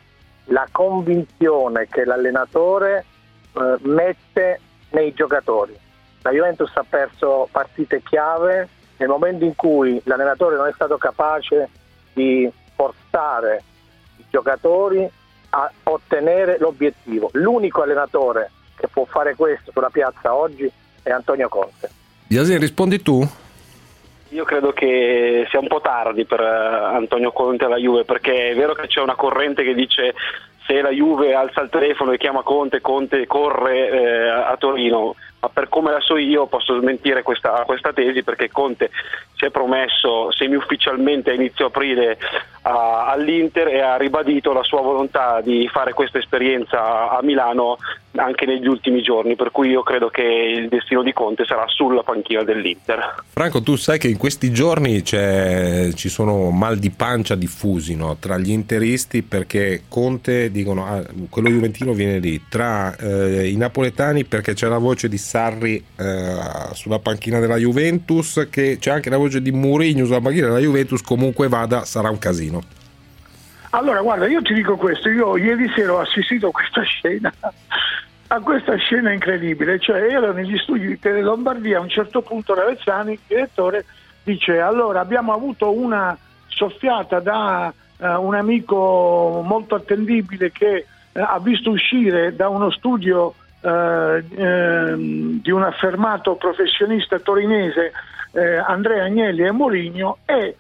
[0.50, 3.04] la convinzione che l'allenatore
[3.54, 4.60] eh, mette
[4.92, 5.76] nei giocatori.
[6.22, 11.70] La Juventus ha perso partite chiave nel momento in cui l'allenatore non è stato capace
[12.14, 13.64] di portare
[14.18, 15.10] i giocatori
[15.50, 17.30] a ottenere l'obiettivo.
[17.34, 20.70] L'unico allenatore che può fare questo sulla piazza oggi
[21.02, 21.90] è Antonio Conte.
[22.28, 23.28] Yasin, rispondi tu?
[24.30, 28.56] Io credo che sia un po' tardi per eh, Antonio Conte alla Juve perché è
[28.56, 30.14] vero che c'è una corrente che dice
[30.66, 35.50] se la Juve alza il telefono e chiama Conte, Conte corre eh, a Torino, ma
[35.50, 38.90] per come la so io posso smentire questa, questa tesi perché Conte
[39.36, 42.18] si è promesso semi-ufficialmente a inizio aprile
[42.66, 47.78] a- all'Inter e ha ribadito la sua volontà di fare questa esperienza a Milano
[48.16, 52.04] anche negli ultimi giorni, per cui io credo che il destino di Conte sarà sulla
[52.04, 53.24] panchina dell'Inter.
[53.30, 58.18] Franco, tu sai che in questi giorni ci sono mal di pancia diffusi no?
[58.18, 64.24] tra gli interisti perché Conte dicono ah, quello juventino viene lì, tra eh, i napoletani
[64.24, 66.38] perché c'è la voce di Sarri eh,
[66.74, 71.02] sulla panchina della Juventus, che c'è anche la voce di Mourinho sulla panchina della Juventus,
[71.02, 72.55] comunque vada sarà un casino.
[73.76, 77.30] Allora, guarda, io ti dico questo, io ieri sera ho assistito a questa scena,
[78.28, 82.54] a questa scena incredibile, cioè ero negli studi di Tele Lombardia, a un certo punto
[82.54, 83.84] Ravezzani, il direttore,
[84.24, 91.38] dice allora abbiamo avuto una soffiata da eh, un amico molto attendibile che eh, ha
[91.40, 97.92] visto uscire da uno studio ehm, di un affermato professionista torinese,
[98.32, 100.56] eh, Andrea Agnelli e Mourinho, e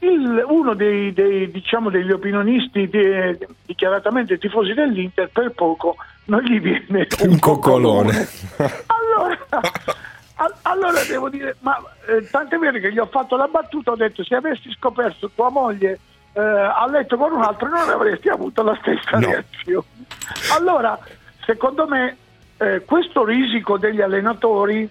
[0.00, 6.60] il- uno dei, dei, diciamo, degli opinionisti di- dichiaratamente tifosi dell'Inter per poco non gli
[6.60, 8.28] viene un, Un coccolone.
[8.86, 9.38] allora,
[10.36, 13.96] a- allora devo dire, ma eh, tant'è vero che gli ho fatto la battuta, ho
[13.96, 15.98] detto se avessi scoperto tua moglie
[16.34, 19.86] eh, a letto con un altro non avresti avuto la stessa reazione.
[20.54, 20.96] Allora,
[21.44, 22.16] secondo me,
[22.58, 24.88] eh, questo risico degli allenatori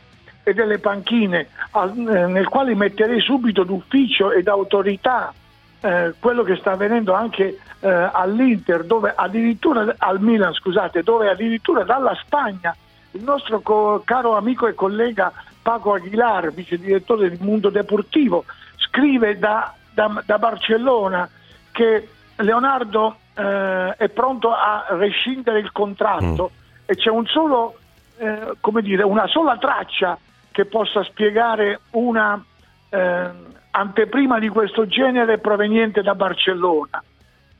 [0.47, 5.33] e delle panchine, al- eh, nel quale metterei subito d'ufficio ed autorità
[5.81, 11.83] eh, quello che sta avvenendo anche eh, all'Inter, dove addirittura al Milan, scusate, dove addirittura
[11.83, 12.73] dalla Spagna
[13.11, 18.45] il nostro co- caro amico e collega Paco Aguilar, vice direttore del Mundo Deportivo,
[18.77, 21.29] scrive da, da- da Barcellona
[21.73, 22.07] che
[22.37, 26.51] Leonardo eh, è pronto a rescindere il contratto
[26.85, 27.75] e c'è un solo,
[28.17, 30.17] eh, come dire, una sola traccia
[30.57, 32.43] che possa spiegare una
[32.89, 33.29] eh,
[33.69, 37.03] anteprima di questo genere proveniente da Barcellona.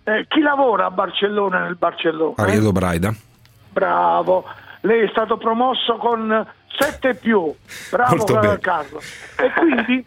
[0.04, 2.34] Eh, chi lavora a Barcellona nel Barcellona?
[2.38, 3.14] Ariedo Braida.
[3.70, 4.46] Bravo,
[4.82, 6.44] lei è stato promosso con
[6.76, 7.54] 7 più,
[7.92, 8.58] bravo.
[8.60, 9.00] Carlo.
[9.38, 10.04] E quindi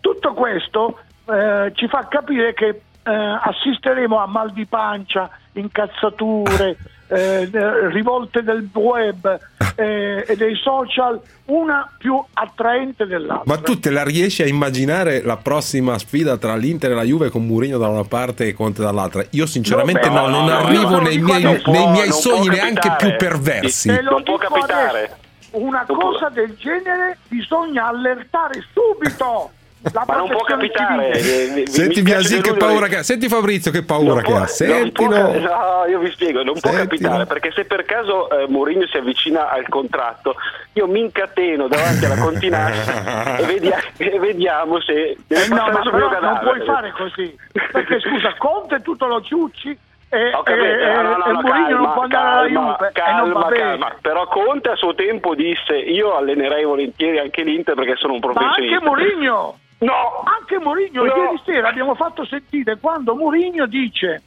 [0.00, 6.76] tutto questo eh, ci fa capire che eh, assisteremo a mal di pancia, incazzature,
[7.06, 9.38] eh, eh, rivolte del web
[9.74, 13.44] eh, e dei social, una più attraente dell'altra.
[13.46, 17.30] Ma tu te la riesci a immaginare la prossima sfida tra l'Inter e la Juve
[17.30, 19.24] con Mourinho da una parte e Conte dall'altra?
[19.30, 22.94] Io sinceramente No, no, no, non no, arrivo nei miei, può- nei miei sogni neanche
[22.98, 23.88] più perversi.
[24.02, 24.98] Non può capitare.
[25.04, 25.16] adesso,
[25.52, 29.50] Una cosa del genere bisogna allertare subito
[29.92, 31.14] la Ma non può capitare.
[31.20, 31.66] civile.
[31.66, 33.02] Senti Biasi che paura che ha.
[33.02, 34.46] Senti Fabrizio che paura Non che può- ha.
[34.46, 35.08] Sentilo.
[35.08, 36.84] può- no, io vi spiego, non può Sentilo.
[37.10, 40.36] capitare perché se per caso eh, Mourinho si avvicina al contratto,
[40.74, 46.20] io mi incateno davanti alla continassa e, vedia- e vediamo se Eh no, ma però
[46.20, 47.36] non puoi fare così.
[47.72, 49.76] Perché scusa, Conte tutto lo ciucci
[50.08, 52.88] e, capito, e- no, no, no, e Mourinho non calma, può andare alla calma, Juve
[52.88, 53.62] e calma, non va bene.
[53.62, 53.94] calma.
[54.00, 58.30] Però Conte a suo tempo disse io allenerei volentieri anche l'Inter perché sono un Ma
[58.32, 58.76] professionista.
[58.76, 59.56] anche Mourinho!
[59.82, 60.22] No!
[60.24, 61.14] Anche Mourinho, No.
[61.14, 64.22] ieri sera abbiamo fatto sentire quando Mourinho dice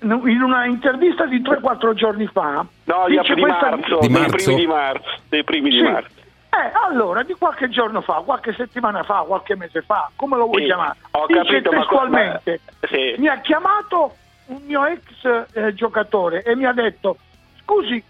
[0.00, 4.20] in una intervista di 3-4 giorni fa No, di, dice di questa- marzo, Di dei
[4.20, 4.34] marzo?
[4.36, 5.82] primi di marzo, dei primi di Sì.
[5.84, 6.20] marzo.
[6.54, 10.60] Eh, allora, di qualche giorno fa, qualche settimana fa, qualche mese fa, come lo vuoi
[10.62, 10.96] Sì, chiamare?
[11.12, 13.14] ho Dice capito, testualmente, ma- sì.
[13.18, 14.16] mi ha chiamato
[14.46, 17.16] un mio ex eh, giocatore e mi ha detto,
[17.62, 18.02] scusi,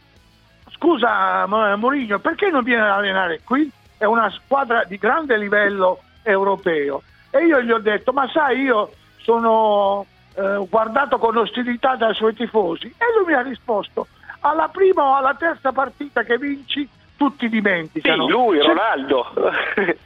[0.70, 3.70] scusa Mo- Mourinho, perché non viene ad allenare qui?
[3.98, 7.02] È una squadra di grande livello europeo.
[7.30, 10.04] E io gli ho detto, ma sai, io sono
[10.34, 12.86] eh, guardato con ostilità dai suoi tifosi.
[12.86, 14.06] E lui mi ha risposto,
[14.40, 18.28] alla prima o alla terza partita che vinci, tutti Sì, dimenticano.
[18.28, 19.26] lui, Se- Ronaldo.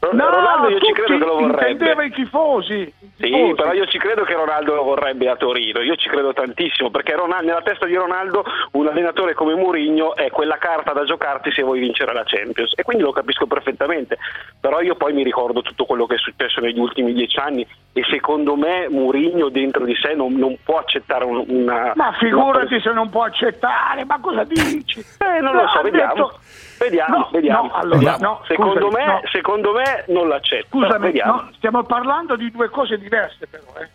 [0.00, 2.06] No, Ronaldo io ci credo che lo vorrebbe.
[2.06, 2.72] i tifosi.
[2.74, 3.54] i Sì, tifosi.
[3.54, 7.14] però io ci credo che Ronaldo lo vorrebbe a Torino, io ci credo tantissimo, perché
[7.14, 11.62] Ronaldo- nella testa di Ronaldo un allenatore come Mourinho è quella carta da giocarti se
[11.62, 14.16] vuoi vincere la Champions e quindi lo capisco perfettamente,
[14.58, 18.02] però io poi mi ricordo tutto quello che è successo negli ultimi dieci anni e
[18.08, 21.92] secondo me Mourinho dentro di sé non, non può accettare un- una...
[21.94, 25.04] Ma figurati se non può accettare, ma cosa dici?
[25.18, 26.14] Eh, non lo so, vediamo.
[26.14, 26.38] detto-
[26.80, 27.66] Vediamo, No, vediamo.
[27.68, 30.66] no, allora, no, secondo, scusami, me, secondo me non l'accetto.
[30.78, 31.12] Scusami,
[31.56, 33.64] stiamo parlando di due cose diverse però.
[33.80, 33.88] eh.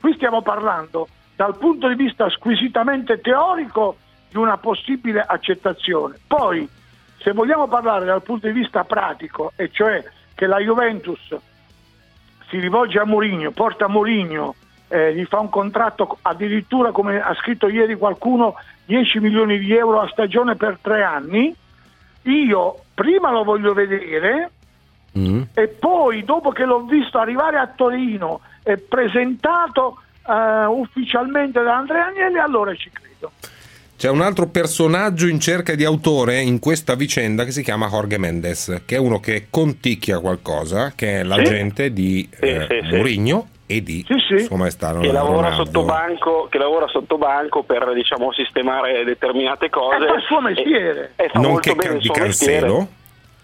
[0.00, 3.96] Qui stiamo parlando dal punto di vista squisitamente teorico
[4.30, 6.16] di una possibile accettazione.
[6.26, 6.68] Poi,
[7.18, 10.02] se vogliamo parlare dal punto di vista pratico, e cioè
[10.34, 11.36] che la Juventus
[12.48, 14.56] si rivolge a Mourinho, porta Mourinho,
[14.88, 20.00] eh, gli fa un contratto addirittura, come ha scritto ieri qualcuno, 10 milioni di euro
[20.00, 21.54] a stagione per tre anni,
[22.24, 24.50] io prima lo voglio vedere
[25.54, 32.06] e poi dopo che l'ho visto arrivare a Torino e presentato eh, ufficialmente da Andrea
[32.06, 33.32] Agnelli, allora ci credo.
[33.96, 38.18] C'è un altro personaggio in cerca di autore in questa vicenda che si chiama Jorge
[38.18, 42.96] Mendes, che è uno che conticchia qualcosa, che è l'agente di eh, sì, sì.
[43.66, 44.04] E di
[44.46, 50.04] Suo Maestà che lavora, banco, che lavora sotto banco per diciamo, sistemare determinate cose.
[50.04, 51.12] E fa il suo mestiere.
[51.16, 52.60] E, e fa Nonché molto bene il di suo mestiere.
[52.60, 52.88] Cancelo,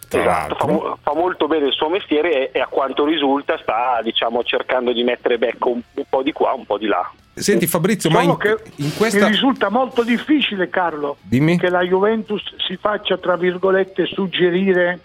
[0.09, 4.01] tra Esatto, fa, fa molto bene il suo mestiere e, e a quanto risulta sta
[4.03, 7.11] diciamo, cercando di mettere becco un, un po' di qua, un po' di là.
[7.33, 9.25] Senti Fabrizio, ma Solo in, che in questa...
[9.25, 11.57] mi risulta molto difficile, Carlo, Dimmi.
[11.59, 15.01] che la Juventus si faccia, tra virgolette, suggerire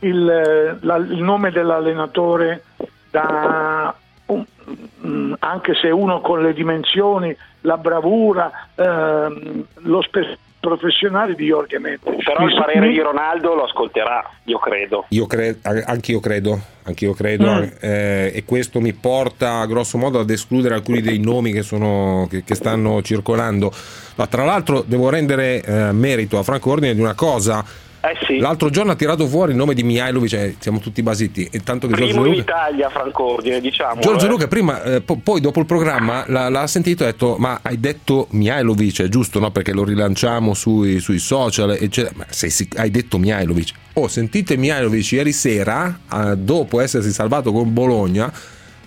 [0.00, 2.64] il, eh, la- il nome dell'allenatore
[3.10, 3.94] da
[5.38, 12.24] anche se uno con le dimensioni, la bravura, ehm, lo spessore professionale di Jorge Mendes.
[12.24, 15.04] Però il parere di Ronaldo lo ascolterà, io credo.
[15.10, 17.62] Io credo, anch'io credo, anch'io credo Mm.
[17.80, 22.42] eh, e questo mi porta grosso modo ad escludere alcuni dei nomi che, sono, che,
[22.42, 23.72] che stanno circolando.
[24.16, 27.64] Ma tra l'altro devo rendere eh, merito a Franco Ordine di una cosa.
[28.06, 28.38] Eh sì.
[28.38, 31.48] L'altro giorno ha tirato fuori il nome di Mihailovic e siamo tutti basiti.
[31.50, 34.00] E tanto che Giorgio Primo in Luca, Italia, Franco Ordine, diciamo.
[34.00, 37.36] Giorgio Luca prima, eh, po- poi dopo il programma l'ha, l'ha sentito e ha detto
[37.36, 39.50] ma hai detto Mihailovic, è giusto no?
[39.50, 42.14] Perché lo rilanciamo sui, sui social, eccetera.
[42.16, 47.50] Ma se si- hai detto Mihailovic, oh sentite Mihailovic ieri sera, eh, dopo essersi salvato
[47.50, 48.32] con Bologna,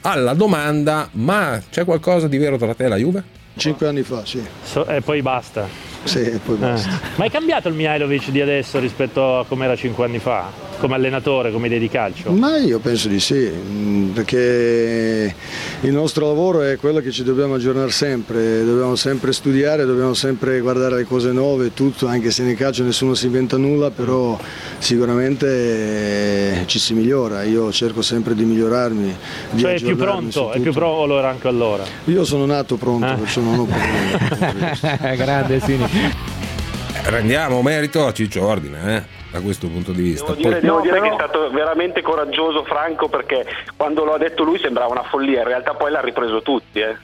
[0.01, 3.23] alla domanda ma c'è qualcosa di vero tra te e la Juve?
[3.57, 4.41] Cinque anni fa, sì.
[4.87, 5.88] e poi basta.
[6.03, 6.99] Sì, poi basta.
[7.15, 10.68] Ma è cambiato il Mihailovic di adesso rispetto a come era cinque anni fa?
[10.79, 12.31] Come allenatore, come idea di calcio?
[12.31, 15.35] Ma io penso di sì, mm, perché
[15.81, 20.61] il nostro lavoro è quello che ci dobbiamo aggiornare sempre, dobbiamo sempre studiare, dobbiamo sempre
[20.61, 24.39] guardare le cose nuove, tutto, anche se nel calcio nessuno si inventa nulla, però
[24.77, 29.17] sicuramente eh, ci si migliora, io cerco sempre di migliorarmi.
[29.51, 31.83] Di Cioè è più pronto, è più pronto lo era anche allora.
[32.05, 35.17] Io sono nato pronto, perciò non ho problemi.
[35.17, 35.85] Grande Sini.
[37.03, 40.33] Rendiamo merito a Ciccio Ordine eh, da questo punto di vista.
[40.33, 44.17] Devo dire, Poi- devo dire che è stato veramente coraggioso Franco perché quando lo ha
[44.17, 46.79] detto lui sembrava una follia, in realtà poi l'ha ripreso tutti.
[46.79, 46.97] Eh.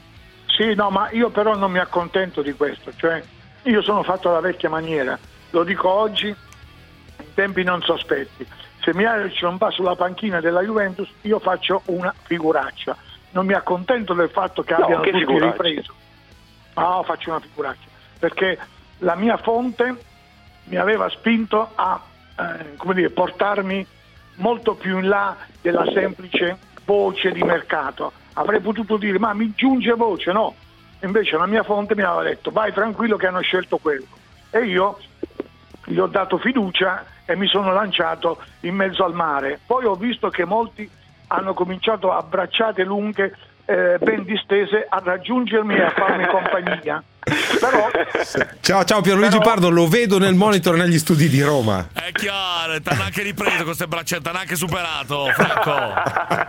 [0.47, 3.21] Sì, no, ma io però non mi accontento di questo, cioè
[3.63, 5.17] io sono fatto alla vecchia maniera,
[5.51, 8.45] lo dico oggi, in tempi non sospetti.
[8.81, 12.95] Se Mihailovic non va sulla panchina della Juventus, io faccio una figuraccia.
[13.31, 15.51] Non mi accontento del fatto che No, abbiano che tutti figuraccia?
[15.63, 15.93] ripreso.
[16.75, 17.88] No, faccio una figuraccia,
[18.19, 18.57] perché
[18.99, 19.95] la mia fonte
[20.65, 21.99] mi aveva spinto a
[22.37, 23.85] eh, come dire, portarmi
[24.35, 28.11] molto più in là della semplice voce di mercato.
[28.33, 30.55] Avrei potuto dire, ma mi giunge voce, no.
[31.01, 34.05] Invece la mia fonte mi aveva detto, vai tranquillo che hanno scelto quello.
[34.49, 34.97] E io
[35.85, 39.59] gli ho dato fiducia e mi sono lanciato in mezzo al mare.
[39.65, 40.89] Poi ho visto che molti
[41.27, 47.03] hanno cominciato a bracciate lunghe, eh, ben distese, a raggiungermi e a farmi compagnia.
[47.25, 47.89] Però
[48.61, 51.88] Ciao, ciao Pierluigi Pardo, lo vedo nel monitor negli studi di Roma.
[51.93, 55.93] È chiaro, ti hanno anche ripreso con queste braccette, ti hanno anche superato, Franco.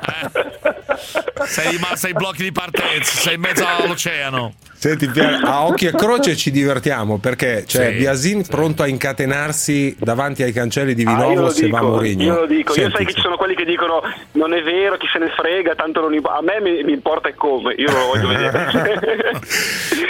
[0.07, 1.47] Eh?
[1.47, 4.55] Sei rimasto ai blocchi di partenza, sei in mezzo all'oceano.
[4.79, 10.43] Senti, a occhi e croce ci divertiamo perché c'è Sì, Biasin pronto a incatenarsi davanti
[10.43, 12.23] ai cancelli di Ah, io Vinovo lo se va dico, Mourinho.
[12.23, 14.97] io lo dico, io Senti, sai che ci sono quelli che dicono non è vero,
[14.99, 18.07] chi se ne frega, tanto non imp- a me mi, mi importa come, io lo
[18.07, 19.41] voglio vedere.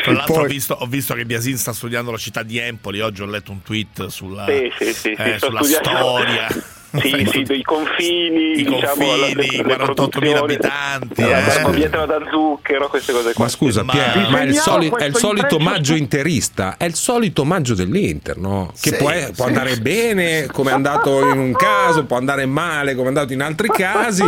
[0.02, 3.22] Tra l'altro ho, visto, ho visto che Biasin sta studiando la città di Empoli, oggi
[3.22, 6.48] ho letto un tweet sulla, Sì, sì, sì, eh, sulla storia.
[6.98, 11.46] Sì, sì, dei confini, I diciamo, confini, le- le 48.000 produzioni, abitanti, la eh.
[11.46, 13.44] barbabietola da zucchero, queste cose qua.
[13.44, 17.44] Ma scusa, Pier, ma è il, soli- è il solito maggio interista, è il solito
[17.44, 18.72] maggio dell'Inter, no?
[18.80, 19.42] Che Sì, può, può sì.
[19.42, 23.42] andare bene, come è andato in un caso, può andare male, come è andato in
[23.42, 24.24] altri casi.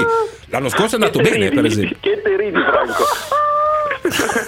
[0.47, 1.55] L'anno scorso è andato bene, ridi?
[1.55, 1.97] per esempio.
[2.01, 3.05] Che te ridi, Franco?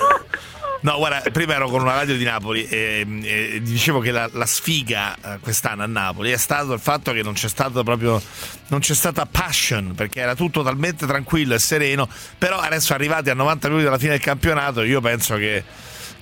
[0.83, 4.47] No, guarda, prima ero con una radio di Napoli e, e dicevo che la, la
[4.47, 8.21] sfiga eh, quest'anno a Napoli è stato il fatto che non c'è stato proprio
[8.69, 12.09] non c'è stata passion perché era tutto talmente tranquillo e sereno.
[12.39, 15.65] Però adesso arrivati a 90 minuti dalla fine del campionato, io penso che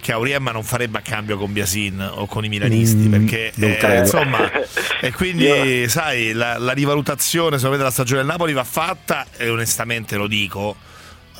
[0.00, 3.98] che Auriemma non farebbe a cambio con Biasin o con i milanisti perché non eh,
[3.98, 4.48] insomma
[5.02, 9.48] e quindi sai la, la rivalutazione secondo me della stagione del Napoli va fatta e
[9.48, 10.76] onestamente lo dico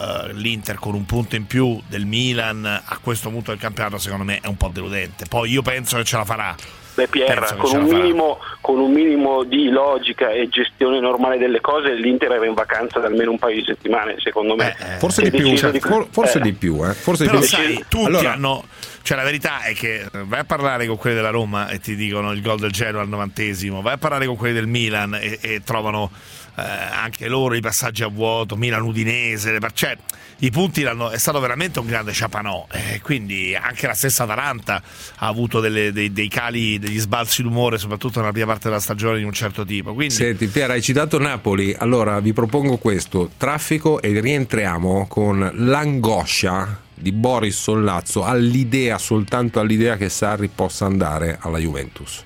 [0.01, 4.25] eh, l'Inter con un punto in più del Milan a questo punto del campionato secondo
[4.25, 5.27] me è un po' deludente.
[5.29, 6.55] Poi io penso che ce la farà.
[6.95, 11.95] Beh, Pierre, con un, minimo, con un minimo di logica e gestione normale delle cose,
[11.95, 14.75] l'Inter era in vacanza da almeno un paio di settimane, secondo me.
[14.99, 16.41] Forse Si di è più, deciso for- forse eh.
[16.41, 16.95] di più, eh.
[16.95, 17.49] Forse di Però più.
[17.49, 18.65] sai, tutti Allora- hanno.
[19.03, 21.95] Cioè, la verità è che eh, vai a parlare con quelli della Roma e ti
[21.95, 25.39] dicono il gol del Genoa al novantesimo, vai a parlare con quelli del Milan e,
[25.41, 26.11] e trovano
[26.59, 29.97] eh, anche loro i passaggi a vuoto, Milan Udinese, le par- cioè,
[30.41, 32.67] i punti l'hanno- è stato veramente un grande ciapanò.
[32.73, 34.83] eh, quindi anche la stessa Atalanta
[35.17, 39.19] ha avuto delle- dei, dei cali, degli sbalzi d'umore, soprattutto nella prima parte della stagione
[39.19, 39.95] di un certo tipo.
[39.95, 46.81] Quindi Senti, Piera, hai citato Napoli, allora vi propongo questo: traffico e rientriamo con l'angoscia
[46.95, 52.25] di Boris Sollazzo all'idea, soltanto all'idea che Sarri possa andare alla Juventus.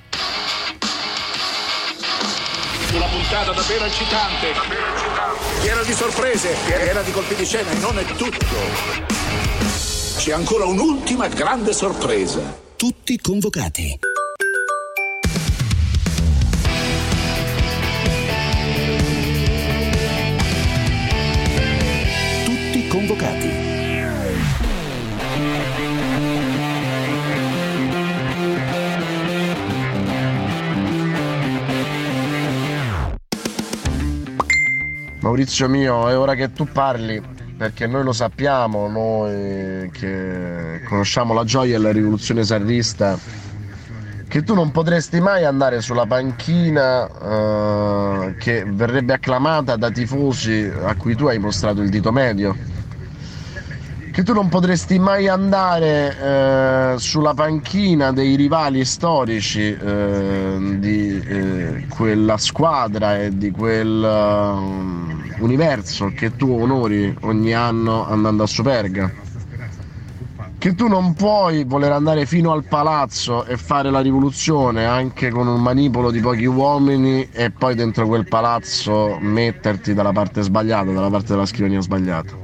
[3.32, 4.46] Puntata davvero eccitante.
[5.62, 8.56] Piena di sorprese, piena di colpi di scena e non è tutto.
[10.18, 12.42] C'è ancora un'ultima grande sorpresa.
[12.76, 13.98] Tutti convocati.
[22.44, 23.61] Tutti convocati.
[35.22, 37.22] Maurizio mio, è ora che tu parli,
[37.56, 43.16] perché noi lo sappiamo, noi che conosciamo la gioia e la rivoluzione sarrista,
[44.26, 50.96] che tu non potresti mai andare sulla panchina eh, che verrebbe acclamata da tifosi a
[50.96, 52.56] cui tu hai mostrato il dito medio.
[54.12, 61.86] Che tu non potresti mai andare eh, sulla panchina dei rivali storici eh, di eh,
[61.88, 69.10] quella squadra e di quel eh, universo che tu onori ogni anno andando a Superga.
[70.58, 75.46] Che tu non puoi voler andare fino al palazzo e fare la rivoluzione anche con
[75.46, 81.08] un manipolo di pochi uomini e poi dentro quel palazzo metterti dalla parte sbagliata, dalla
[81.08, 82.41] parte della scrivania sbagliata.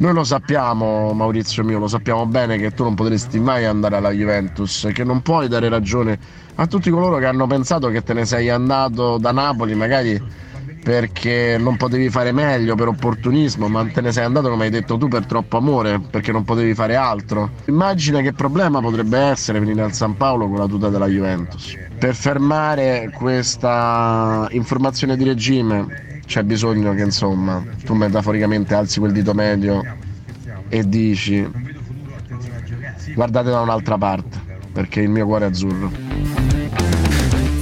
[0.00, 4.12] Noi lo sappiamo, Maurizio mio, lo sappiamo bene che tu non potresti mai andare alla
[4.12, 6.18] Juventus, che non puoi dare ragione
[6.54, 10.18] a tutti coloro che hanno pensato che te ne sei andato da Napoli, magari
[10.82, 14.96] perché non potevi fare meglio, per opportunismo, ma te ne sei andato, come hai detto
[14.96, 17.50] tu, per troppo amore, perché non potevi fare altro.
[17.66, 21.76] Immagina che problema potrebbe essere venire al San Paolo con la tuta della Juventus.
[21.98, 29.34] Per fermare questa informazione di regime c'è bisogno che insomma tu metaforicamente alzi quel dito
[29.34, 29.82] medio
[30.68, 31.44] e dici
[33.14, 34.38] guardate da un'altra parte
[34.72, 35.90] perché il mio cuore è azzurro.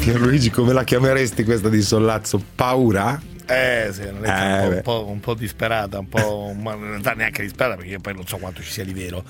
[0.00, 2.42] Pierluigi, come la chiameresti questa di Sollazzo?
[2.54, 3.18] Paura?
[3.46, 6.74] Eh, sì, una lettera Eh, un, po', un po', un po' disperata, un po', ma
[6.74, 9.24] in realtà neanche disperata perché io poi non so quanto ci sia di vero.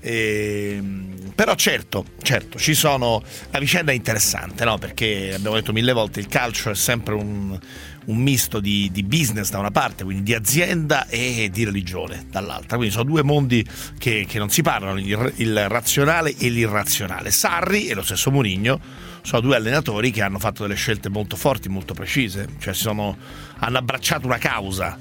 [0.00, 4.78] Ehm, però certo, certo, ci sono, la vicenda è interessante, no?
[4.78, 7.58] perché abbiamo detto mille volte, il calcio è sempre un,
[8.08, 12.76] un misto di, di business da una parte, quindi di azienda e di religione dall'altra,
[12.76, 13.64] quindi sono due mondi
[13.98, 17.30] che, che non si parlano, il, il razionale e l'irrazionale.
[17.30, 18.80] Sarri e lo stesso Mourinho
[19.22, 23.16] sono due allenatori che hanno fatto delle scelte molto forti, molto precise, cioè sono,
[23.58, 24.98] hanno abbracciato una causa,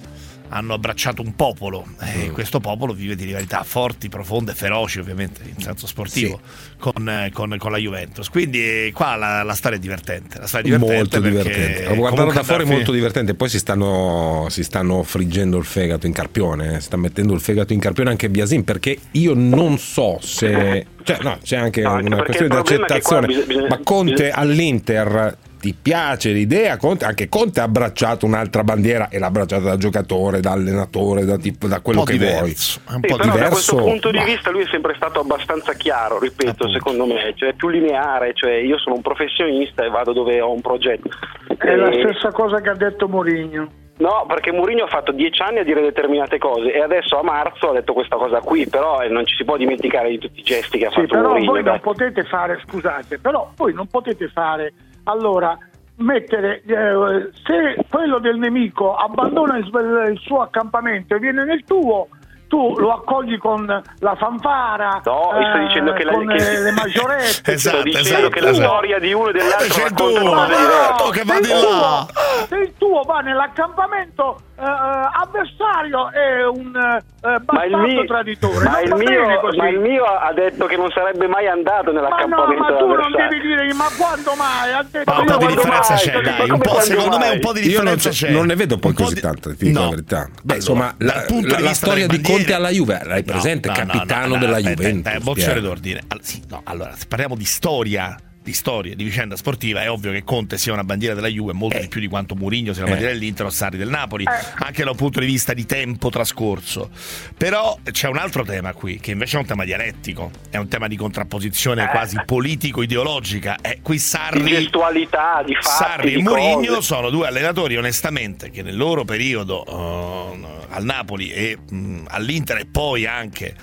[0.49, 5.61] hanno abbracciato un popolo e questo popolo vive di rivalità forti, profonde, feroci ovviamente in
[5.61, 6.39] senso sportivo
[6.77, 8.29] con, eh, con- con la Juventus.
[8.29, 10.39] Quindi eh, qua la, la storia è divertente.
[10.39, 11.95] La storia è divertente molto divertente.
[11.95, 13.33] Guardarlo da fuori è molto divertente.
[13.33, 16.75] Poi si stanno, si stanno friggendo il fegato in carpione.
[16.75, 16.79] eh.
[16.79, 18.63] Sta mettendo il fegato in carpione anche Biasin.
[18.63, 20.85] Perché io non so se.
[21.03, 23.27] Cioè, no, c'è anche No, una questione di accettazione.
[23.27, 25.37] bisogna- Ma Conte all'Inter.
[25.59, 26.77] Ti piace l'idea?
[26.77, 31.37] Conte, anche Conte ha abbracciato un'altra bandiera e l'ha abbracciata da giocatore, da allenatore, da,
[31.37, 32.95] tipo- da quello che diverso, vuoi.
[32.97, 33.75] un Sì, po' però da questo diverso.
[33.91, 37.69] punto di ma- vista lui è sempre stato abbastanza chiaro, ripeto, secondo me, cioè più
[37.69, 41.09] lineare, cioè io sono un professionista e vado dove ho un progetto.
[41.57, 43.71] È la E- stessa cosa che ha detto Mourinho.
[43.99, 47.71] No, perché Mourinho ha fatto dieci anni a dire determinate cose e adesso a marzo
[47.71, 50.43] ha detto questa cosa qui, però eh, non ci si può dimenticare di tutti i
[50.43, 51.51] gesti che ha Sì, fatto però Mourinho.
[51.51, 51.71] voi dai.
[51.71, 54.71] non potete fare, scusate, però voi non potete fare,
[55.07, 55.57] allora,
[55.97, 59.65] mettere, eh, se quello del nemico abbandona il,
[60.11, 62.07] il suo accampamento e viene nel tuo,
[62.47, 63.65] tu lo accogli con
[63.99, 67.51] la fanfara, No, io sto dicendo che la- con che- eh, le maggiorette.
[67.53, 68.67] Esatto, Sto dicendo esatto, che la esatto.
[68.67, 71.09] storia di uno e dell'altro C'è racconta tu, cose diverse.
[71.11, 71.59] Che va se, di il là.
[71.59, 72.07] tuo,
[72.47, 78.05] se il tuo va nell'accampamento eh, avversario è un, eh, eh, Ma il, bastardo mio,
[78.05, 78.69] traditore.
[78.69, 79.57] ma, il mio, così.
[79.57, 82.87] ma il mio ha detto che non sarebbe mai andato Ma no, nell'accampamento ma tu
[82.87, 84.71] non devi dire, ma quando mai?
[84.73, 86.01] Ha detto Ma un po' di differenza mai?
[86.01, 86.49] c'è, dai.
[86.49, 87.33] Un po', secondo me mai?
[87.35, 88.29] un po' di Io non, differenza c'è.
[88.31, 89.83] non ne vedo poi così di- tanto, ti dico No.
[89.85, 90.25] la verità.
[90.25, 93.67] Beh, Allora, insomma, la, la- la storia di Conte alla Juve, l'hai presente?
[93.69, 95.05] no, no, Capitano no, della Juventus.
[95.07, 95.67] aspetta, boccere Piero.
[95.67, 96.01] d'ordine.
[96.07, 98.15] Allora, sì, no, allora, se parliamo di storia,
[98.47, 101.79] di storia, di vicenda sportiva, è ovvio che Conte sia una bandiera della Juve molto
[101.79, 102.93] di più di quanto Mourinho sia una Eh.
[102.93, 104.23] bandiera dell'Inter o Sarri del Napoli,
[104.59, 106.89] anche da un punto di vista di tempo trascorso.
[107.37, 110.87] Però c'è un altro tema qui, che invece è un tema dialettico, è un tema
[110.87, 113.57] di contrapposizione quasi politico-ideologica.
[113.61, 116.81] Eh, qui Di Sarri gestualità, di fatti, Sarri e di Mourinho cose.
[116.83, 122.65] sono due allenatori onestamente che nel loro periodo eh, al Napoli e mh, all'Inter e
[122.65, 123.55] poi anche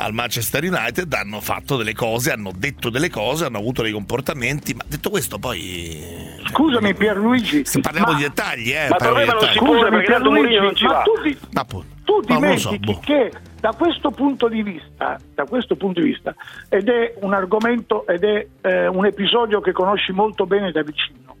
[0.00, 4.72] al Manchester United hanno fatto delle cose, hanno detto delle cose, hanno avuto dei comportamenti,
[4.74, 6.02] ma detto questo poi
[6.46, 9.52] Scusami Pierluigi, parliamo ma- di dettagli, eh, Ma parliamo di doveva non dettagli.
[9.52, 11.02] si può Scusami, Pierluigi, non ci ma va.
[11.02, 11.76] tu, di- Ma tu
[12.28, 13.00] Ma non lo so, dimentichi boh.
[13.04, 16.34] che da questo punto di vista, da questo punto di vista,
[16.70, 21.36] ed è un argomento ed è eh, un episodio che conosci molto bene da vicino.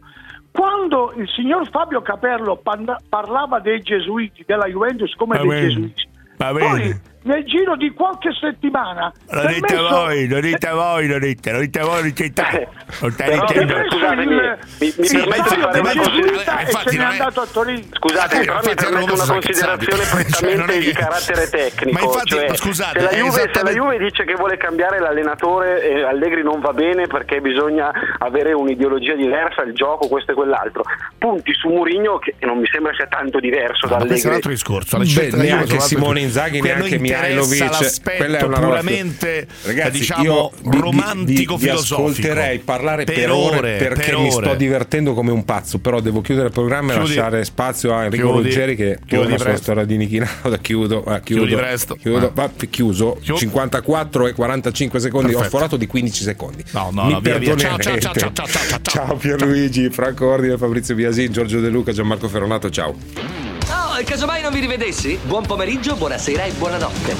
[0.52, 5.66] Quando il signor Fabio Caperlo panda- parlava dei gesuiti, della Juventus come Va dei bene,
[5.68, 7.00] gesuiti, va poi bene.
[7.22, 11.60] Nel giro di qualche settimana Lo dite permesso- voi, lo dite voi, lo dite, lo
[11.60, 12.68] dite voi, lo dite te.
[13.00, 16.54] Non stai Però, dicendo- scusatemi, mi, mi Sì, permetto ma di fare una infatti- considerazione.
[16.54, 17.82] ma infatti se n'è non è- andato a Torino.
[17.92, 21.98] Scusate, Eh, però mi permetto una considerazione prettamente Cioè, è di carattere tecnico.
[21.98, 24.98] Ma infatti, cioè, scusate, se, la è Juve, se la Juve dice che vuole cambiare
[24.98, 30.34] l'allenatore e Allegri non va bene perché bisogna avere un'ideologia diversa, il gioco, questo e
[30.34, 30.82] quell'altro,
[31.18, 34.36] punti su Mourinho che non mi sembra sia tanto diverso da Ma questo è un
[34.36, 34.36] Allegri.
[34.36, 34.98] altro discorso.
[34.98, 36.20] Beh, neanche Simone.
[36.20, 38.16] Inzaghi, neanche interessa Mihailovic.
[38.16, 42.08] Quella è una puramente Ragazzi, diciamo vi- vi- romantico vi, vi filosofico.
[42.08, 44.46] ascolterei parlare per, Per ore, ore, perché per mi ore.
[44.46, 45.78] sto divertendo come un pazzo.
[45.78, 47.14] Però devo chiudere il programma e Chiudi.
[47.14, 48.48] lasciare spazio a Enrico Chiudi.
[48.48, 49.62] Ruggeri che Chiudi sulla presto.
[49.62, 50.58] storia di Niki Lauda.
[50.58, 51.94] Chiudo, eh, chiudo, Chiudi presto.
[51.96, 52.26] chiudo.
[52.26, 52.30] Ah.
[52.34, 53.18] Va, chiuso.
[53.20, 53.38] Chiudo.
[53.38, 55.26] 54 e 45 secondi.
[55.28, 55.48] Ho Perfetto.
[55.56, 56.64] sforato di 15 secondi.
[56.72, 57.56] No, no, mi no, via, via.
[57.56, 58.78] Ciao, ciao, ciao, ciao, ciao, ciao, ciao.
[59.06, 62.70] Ciao Pierluigi, Franco Ordine, Fabrizio Biasin, Giorgio De Luca, Gianmarco Ferronato.
[62.70, 63.49] Ciao.
[63.72, 65.18] Oh, e casomai non vi rivedessi?
[65.22, 67.14] Buon pomeriggio, buonasera e buonanotte.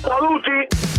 [0.00, 0.91] Saluti!